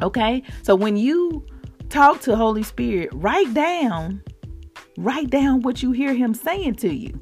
Okay? 0.02 0.44
So 0.64 0.76
when 0.76 0.96
you 0.96 1.46
talk 1.90 2.22
to 2.22 2.36
Holy 2.36 2.64
Spirit, 2.64 3.10
write 3.12 3.54
down, 3.54 4.24
write 4.98 5.30
down 5.30 5.62
what 5.62 5.84
you 5.84 5.92
hear 5.92 6.14
him 6.14 6.34
saying 6.34 6.76
to 6.76 6.94
you. 6.94 7.20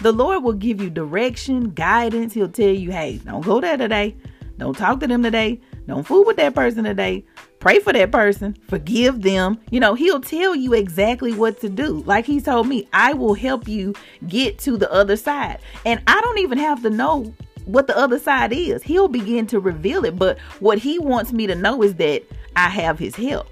The 0.00 0.12
Lord 0.12 0.42
will 0.42 0.54
give 0.54 0.80
you 0.80 0.88
direction, 0.88 1.70
guidance. 1.70 2.32
He'll 2.32 2.48
tell 2.48 2.68
you, 2.68 2.90
hey, 2.90 3.20
don't 3.24 3.44
go 3.44 3.60
there 3.60 3.76
today. 3.76 4.16
Don't 4.56 4.76
talk 4.76 5.00
to 5.00 5.06
them 5.06 5.22
today. 5.22 5.60
Don't 5.86 6.06
fool 6.06 6.24
with 6.24 6.36
that 6.36 6.54
person 6.54 6.84
today. 6.84 7.24
pray 7.58 7.78
for 7.80 7.92
that 7.92 8.10
person, 8.10 8.56
forgive 8.68 9.20
them. 9.22 9.58
You 9.70 9.80
know, 9.80 9.94
he'll 9.94 10.20
tell 10.20 10.54
you 10.54 10.72
exactly 10.72 11.34
what 11.34 11.60
to 11.60 11.68
do. 11.68 12.02
Like 12.06 12.24
he 12.24 12.40
told 12.40 12.66
me, 12.66 12.88
I 12.92 13.12
will 13.12 13.34
help 13.34 13.68
you 13.68 13.94
get 14.26 14.58
to 14.60 14.76
the 14.76 14.90
other 14.90 15.16
side. 15.16 15.58
And 15.84 16.00
I 16.06 16.20
don't 16.22 16.38
even 16.38 16.58
have 16.58 16.82
to 16.82 16.90
know 16.90 17.34
what 17.66 17.86
the 17.86 17.96
other 17.96 18.18
side 18.18 18.52
is. 18.52 18.82
He'll 18.82 19.08
begin 19.08 19.46
to 19.48 19.60
reveal 19.60 20.04
it. 20.04 20.18
But 20.18 20.38
what 20.60 20.78
he 20.78 20.98
wants 20.98 21.32
me 21.32 21.46
to 21.46 21.54
know 21.54 21.82
is 21.82 21.94
that 21.96 22.22
I 22.56 22.68
have 22.68 22.98
his 22.98 23.14
help. 23.14 23.48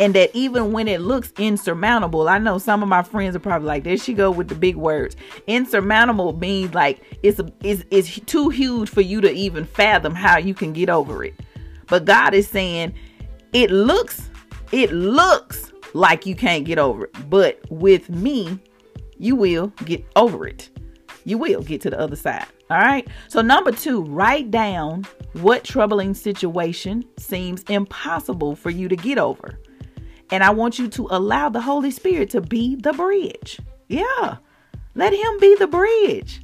And 0.00 0.14
that 0.14 0.34
even 0.34 0.72
when 0.72 0.88
it 0.88 1.02
looks 1.02 1.30
insurmountable, 1.38 2.26
I 2.28 2.38
know 2.38 2.56
some 2.56 2.82
of 2.82 2.88
my 2.88 3.02
friends 3.02 3.36
are 3.36 3.40
probably 3.40 3.68
like, 3.68 3.84
there 3.84 3.98
she 3.98 4.14
go 4.14 4.30
with 4.30 4.48
the 4.48 4.54
big 4.54 4.76
words. 4.76 5.14
Insurmountable 5.46 6.32
means 6.32 6.72
like 6.72 7.02
it's 7.22 7.38
it's, 7.62 7.84
it's 7.90 8.18
too 8.20 8.48
huge 8.48 8.88
for 8.88 9.02
you 9.02 9.20
to 9.20 9.30
even 9.30 9.66
fathom 9.66 10.14
how 10.14 10.38
you 10.38 10.54
can 10.54 10.72
get 10.72 10.88
over 10.88 11.22
it. 11.22 11.34
But 11.86 12.06
God 12.06 12.32
is 12.32 12.48
saying, 12.48 12.94
it 13.52 13.70
looks, 13.70 14.30
it 14.72 14.90
looks 14.90 15.70
like 15.92 16.24
you 16.24 16.34
can't 16.34 16.64
get 16.64 16.78
over 16.78 17.04
it. 17.04 17.30
But 17.30 17.60
with 17.68 18.08
me, 18.08 18.58
you 19.18 19.36
will 19.36 19.68
get 19.84 20.02
over 20.16 20.46
it. 20.46 20.70
You 21.24 21.36
will 21.36 21.62
get 21.62 21.82
to 21.82 21.90
the 21.90 22.00
other 22.00 22.16
side. 22.16 22.46
All 22.70 22.78
right. 22.78 23.06
So, 23.28 23.42
number 23.42 23.72
two, 23.72 24.02
write 24.04 24.50
down 24.50 25.04
what 25.34 25.64
troubling 25.64 26.14
situation 26.14 27.04
seems 27.18 27.64
impossible 27.64 28.56
for 28.56 28.70
you 28.70 28.88
to 28.88 28.96
get 28.96 29.18
over. 29.18 29.58
And 30.30 30.44
I 30.44 30.50
want 30.50 30.78
you 30.78 30.88
to 30.88 31.08
allow 31.10 31.48
the 31.48 31.60
Holy 31.60 31.90
Spirit 31.90 32.30
to 32.30 32.40
be 32.40 32.76
the 32.76 32.92
bridge. 32.92 33.60
Yeah. 33.88 34.36
Let 34.94 35.12
Him 35.12 35.38
be 35.40 35.56
the 35.56 35.66
bridge. 35.66 36.42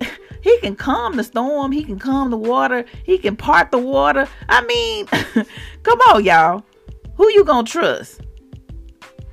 he 0.42 0.58
can 0.58 0.76
calm 0.76 1.16
the 1.16 1.24
storm. 1.24 1.72
He 1.72 1.84
can 1.84 1.98
calm 1.98 2.30
the 2.30 2.36
water. 2.36 2.84
He 3.04 3.18
can 3.18 3.36
part 3.36 3.70
the 3.70 3.78
water. 3.78 4.28
I 4.48 4.62
mean, 4.64 5.06
come 5.82 6.00
on, 6.00 6.24
y'all. 6.24 6.64
Who 7.16 7.30
you 7.30 7.44
gonna 7.44 7.66
trust? 7.66 8.20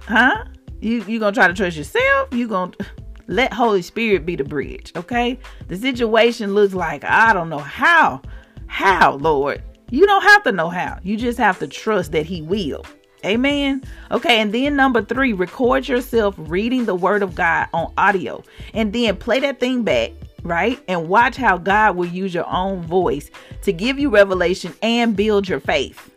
Huh? 0.01 0.45
You 0.79 1.03
you 1.03 1.19
gonna 1.19 1.33
try 1.33 1.47
to 1.47 1.53
trust 1.53 1.77
yourself? 1.77 2.33
You 2.33 2.47
gonna 2.47 2.73
let 3.27 3.53
Holy 3.53 3.81
Spirit 3.81 4.25
be 4.25 4.35
the 4.35 4.43
bridge, 4.43 4.91
okay? 4.95 5.37
The 5.67 5.77
situation 5.77 6.53
looks 6.53 6.73
like 6.73 7.03
I 7.03 7.33
don't 7.33 7.49
know 7.49 7.59
how. 7.59 8.21
How, 8.67 9.15
Lord? 9.15 9.61
You 9.89 10.07
don't 10.07 10.23
have 10.23 10.43
to 10.43 10.53
know 10.53 10.69
how. 10.69 10.97
You 11.03 11.17
just 11.17 11.37
have 11.37 11.59
to 11.59 11.67
trust 11.67 12.13
that 12.13 12.25
He 12.25 12.41
will. 12.41 12.85
Amen. 13.25 13.83
Okay, 14.09 14.41
and 14.41 14.53
then 14.53 14.75
number 14.75 15.03
three, 15.03 15.33
record 15.33 15.87
yourself 15.87 16.35
reading 16.37 16.85
the 16.85 16.95
word 16.95 17.21
of 17.21 17.35
God 17.35 17.67
on 17.73 17.93
audio 17.97 18.43
and 18.73 18.91
then 18.93 19.15
play 19.15 19.39
that 19.41 19.59
thing 19.59 19.83
back, 19.83 20.11
right? 20.43 20.79
And 20.87 21.07
watch 21.07 21.35
how 21.37 21.57
God 21.57 21.95
will 21.95 22.07
use 22.07 22.33
your 22.33 22.49
own 22.49 22.81
voice 22.81 23.29
to 23.61 23.71
give 23.71 23.99
you 23.99 24.09
revelation 24.09 24.73
and 24.81 25.15
build 25.15 25.47
your 25.47 25.59
faith. 25.59 26.09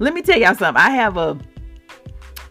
Let 0.00 0.12
me 0.12 0.22
tell 0.22 0.38
y'all 0.38 0.54
something. 0.54 0.82
I 0.82 0.90
have 0.90 1.16
a 1.16 1.38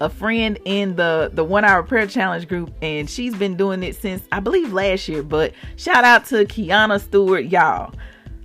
a 0.01 0.09
friend 0.09 0.57
in 0.63 0.95
the 0.95 1.29
the 1.33 1.43
one 1.43 1.65
hour 1.65 1.83
prayer 1.83 2.07
challenge 2.07 2.47
group 2.47 2.73
and 2.81 3.09
she's 3.09 3.35
been 3.35 3.57
doing 3.57 3.83
it 3.83 3.95
since 3.97 4.23
I 4.31 4.39
believe 4.39 4.71
last 4.71 5.07
year. 5.07 5.23
But 5.23 5.53
shout 5.75 6.03
out 6.03 6.25
to 6.27 6.45
Kiana 6.45 7.01
Stewart, 7.01 7.45
y'all. 7.45 7.93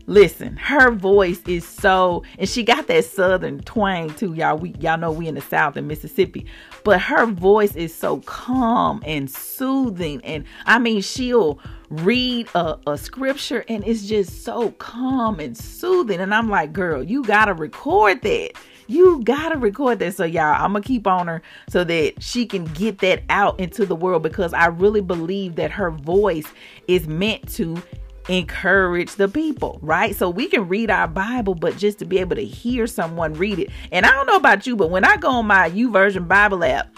Listen, 0.07 0.57
her 0.57 0.91
voice 0.91 1.41
is 1.47 1.67
so, 1.67 2.25
and 2.39 2.47
she 2.47 2.63
got 2.63 2.89
that 2.89 3.07
southern 3.07 3.61
twang 3.61 4.11
too, 4.11 4.35
y'all. 4.35 4.59
We 4.59 4.75
y'all 4.79 4.99
know 4.99 5.11
we 5.11 5.29
in 5.29 5.35
the 5.35 5.41
South 5.41 5.79
in 5.79 5.87
Mississippi, 5.87 6.45
but 6.85 7.01
her 7.01 7.25
voice 7.25 7.75
is 7.75 7.95
so 7.95 8.19
calm 8.21 9.03
and 9.07 9.31
soothing, 9.31 10.21
and 10.23 10.45
I 10.67 10.79
mean 10.79 11.01
she'll 11.01 11.59
read 11.89 12.49
a, 12.55 12.79
a 12.87 12.99
scripture 12.99 13.65
and 13.69 13.87
it's 13.87 14.07
just 14.07 14.43
so 14.45 14.73
calm 14.73 15.41
and 15.41 15.57
soothing, 15.57 16.21
and 16.21 16.35
I'm 16.35 16.51
like, 16.51 16.75
girl, 16.75 17.03
you 17.03 17.25
gotta 17.25 17.55
record 17.55 18.21
that. 18.23 18.53
You 18.87 19.23
gotta 19.25 19.57
record 19.57 20.01
that. 20.01 20.15
So 20.15 20.27
y'all, 20.27 20.63
I'm 20.63 20.73
gonna 20.73 20.83
keep 20.83 21.07
on 21.07 21.29
her 21.29 21.41
so 21.71 21.83
that 21.85 22.23
she 22.23 22.45
can 22.45 22.67
get 22.67 22.99
that 22.99 23.23
out 23.31 23.59
into 23.59 23.87
the 23.87 23.97
world 23.97 24.23
because 24.23 24.53
I 24.53 24.67
really 24.67 25.01
believe 25.01 25.57
that 25.57 25.71
her 25.71 25.91
voice 25.91 26.47
is 26.89 27.09
meant 27.09 27.49
to 27.55 27.83
encourage 28.29 29.15
the 29.17 29.29
people, 29.29 29.79
right? 29.83 30.15
So 30.15 30.31
we 30.31 30.49
can 30.49 30.69
read 30.69 30.91
our 30.91 31.09
Bible, 31.09 31.55
but 31.55 31.77
just 31.77 31.99
to 31.99 32.05
be 32.05 32.19
able 32.19 32.37
to 32.37 32.45
hear 32.45 32.87
someone 32.87 33.35
read 33.35 33.59
it. 33.59 33.71
And 33.93 34.07
I 34.07 34.11
don't 34.11 34.27
know 34.27 34.37
about 34.37 34.67
you, 34.67 34.77
but 34.77 34.91
when 34.91 35.05
I 35.05 35.17
go 35.17 35.29
on 35.29 35.47
my 35.47 35.71
YouVersion 35.71 36.27
Bible 36.27 36.65
app, 36.65 36.97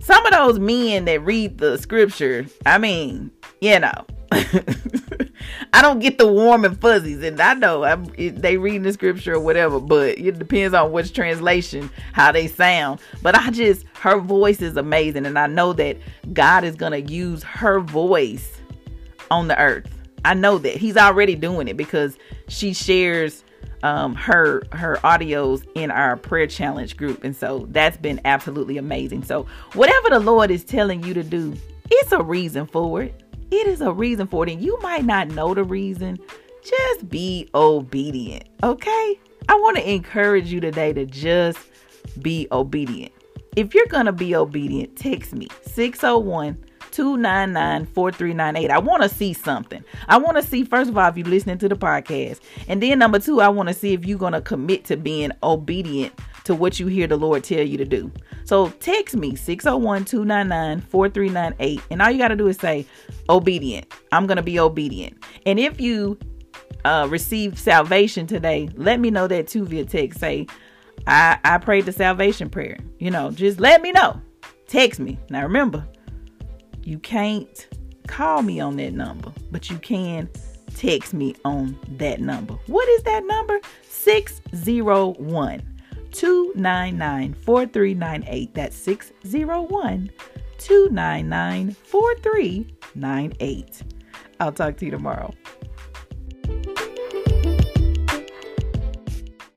some 0.00 0.24
of 0.26 0.32
those 0.32 0.58
men 0.58 1.06
that 1.06 1.24
read 1.24 1.58
the 1.58 1.78
scripture, 1.78 2.46
I 2.66 2.78
mean, 2.78 3.30
you 3.60 3.80
know, 3.80 4.06
I 5.72 5.82
don't 5.82 6.00
get 6.00 6.18
the 6.18 6.26
warm 6.26 6.64
and 6.64 6.78
fuzzies, 6.78 7.22
and 7.22 7.40
I 7.40 7.54
know 7.54 7.84
I'm, 7.84 8.06
they 8.16 8.56
reading 8.56 8.82
the 8.82 8.92
scripture 8.92 9.34
or 9.34 9.40
whatever, 9.40 9.80
but 9.80 10.18
it 10.18 10.38
depends 10.38 10.74
on 10.74 10.92
which 10.92 11.12
translation, 11.12 11.90
how 12.12 12.32
they 12.32 12.48
sound. 12.48 13.00
But 13.22 13.34
I 13.36 13.50
just, 13.50 13.86
her 14.00 14.18
voice 14.18 14.60
is 14.60 14.76
amazing, 14.76 15.26
and 15.26 15.38
I 15.38 15.46
know 15.46 15.72
that 15.74 15.96
God 16.32 16.64
is 16.64 16.76
gonna 16.76 16.98
use 16.98 17.42
her 17.44 17.80
voice 17.80 18.52
on 19.30 19.48
the 19.48 19.58
earth. 19.58 19.95
I 20.26 20.34
know 20.34 20.58
that 20.58 20.76
He's 20.76 20.96
already 20.96 21.34
doing 21.34 21.68
it 21.68 21.76
because 21.76 22.18
she 22.48 22.74
shares 22.74 23.44
um, 23.82 24.14
her 24.14 24.62
her 24.72 24.96
audios 25.04 25.66
in 25.74 25.90
our 25.90 26.16
prayer 26.16 26.46
challenge 26.46 26.96
group, 26.96 27.24
and 27.24 27.34
so 27.34 27.66
that's 27.70 27.96
been 27.96 28.20
absolutely 28.24 28.78
amazing. 28.78 29.24
So 29.24 29.46
whatever 29.74 30.10
the 30.10 30.20
Lord 30.20 30.50
is 30.50 30.64
telling 30.64 31.02
you 31.04 31.14
to 31.14 31.22
do, 31.22 31.54
it's 31.90 32.12
a 32.12 32.22
reason 32.22 32.66
for 32.66 33.02
it. 33.02 33.22
It 33.50 33.66
is 33.66 33.80
a 33.80 33.92
reason 33.92 34.26
for 34.26 34.46
it, 34.46 34.52
and 34.52 34.62
you 34.62 34.78
might 34.80 35.04
not 35.04 35.28
know 35.28 35.54
the 35.54 35.64
reason. 35.64 36.18
Just 36.64 37.08
be 37.08 37.48
obedient, 37.54 38.48
okay? 38.64 39.20
I 39.48 39.54
want 39.54 39.76
to 39.76 39.88
encourage 39.88 40.50
you 40.52 40.58
today 40.58 40.92
to 40.92 41.06
just 41.06 41.60
be 42.20 42.48
obedient. 42.50 43.12
If 43.54 43.72
you're 43.72 43.86
going 43.86 44.06
to 44.06 44.12
be 44.12 44.34
obedient, 44.34 44.96
text 44.96 45.32
me 45.32 45.46
601 45.62 46.65
299 46.96 47.84
4398. 47.84 48.70
I 48.70 48.78
want 48.78 49.02
to 49.02 49.08
see 49.10 49.34
something. 49.34 49.84
I 50.08 50.16
want 50.16 50.38
to 50.38 50.42
see, 50.42 50.64
first 50.64 50.88
of 50.88 50.96
all, 50.96 51.08
if 51.10 51.18
you're 51.18 51.26
listening 51.26 51.58
to 51.58 51.68
the 51.68 51.76
podcast. 51.76 52.40
And 52.68 52.82
then, 52.82 52.98
number 52.98 53.18
two, 53.18 53.42
I 53.42 53.50
want 53.50 53.68
to 53.68 53.74
see 53.74 53.92
if 53.92 54.06
you're 54.06 54.16
going 54.18 54.32
to 54.32 54.40
commit 54.40 54.86
to 54.86 54.96
being 54.96 55.30
obedient 55.42 56.18
to 56.44 56.54
what 56.54 56.80
you 56.80 56.86
hear 56.86 57.06
the 57.06 57.18
Lord 57.18 57.44
tell 57.44 57.60
you 57.60 57.76
to 57.76 57.84
do. 57.84 58.10
So 58.44 58.70
text 58.80 59.14
me 59.14 59.36
601 59.36 60.06
299 60.06 60.80
4398. 60.88 61.82
And 61.90 62.00
all 62.00 62.10
you 62.10 62.16
got 62.16 62.28
to 62.28 62.36
do 62.36 62.46
is 62.46 62.56
say, 62.56 62.86
obedient. 63.28 63.92
I'm 64.10 64.26
going 64.26 64.36
to 64.36 64.42
be 64.42 64.58
obedient. 64.58 65.22
And 65.44 65.60
if 65.60 65.78
you 65.78 66.18
uh, 66.86 67.08
receive 67.10 67.58
salvation 67.58 68.26
today, 68.26 68.70
let 68.74 69.00
me 69.00 69.10
know 69.10 69.26
that 69.26 69.48
too 69.48 69.66
via 69.66 69.84
text. 69.84 70.18
Say, 70.18 70.46
I, 71.06 71.38
I 71.44 71.58
prayed 71.58 71.84
the 71.84 71.92
salvation 71.92 72.48
prayer. 72.48 72.78
You 72.98 73.10
know, 73.10 73.32
just 73.32 73.60
let 73.60 73.82
me 73.82 73.92
know. 73.92 74.18
Text 74.66 74.98
me. 74.98 75.18
Now 75.28 75.42
remember, 75.42 75.86
you 76.86 76.98
can't 77.00 77.66
call 78.06 78.42
me 78.42 78.60
on 78.60 78.76
that 78.76 78.92
number, 78.92 79.32
but 79.50 79.68
you 79.68 79.76
can 79.78 80.30
text 80.76 81.12
me 81.12 81.34
on 81.44 81.76
that 81.98 82.20
number. 82.20 82.54
What 82.66 82.88
is 82.90 83.02
that 83.02 83.24
number? 83.24 83.58
601 83.82 85.62
299 86.12 87.34
4398. 87.34 88.54
That's 88.54 88.76
601 88.76 90.10
299 90.58 91.72
4398. 91.72 93.82
I'll 94.38 94.52
talk 94.52 94.76
to 94.76 94.84
you 94.84 94.92
tomorrow. 94.92 95.34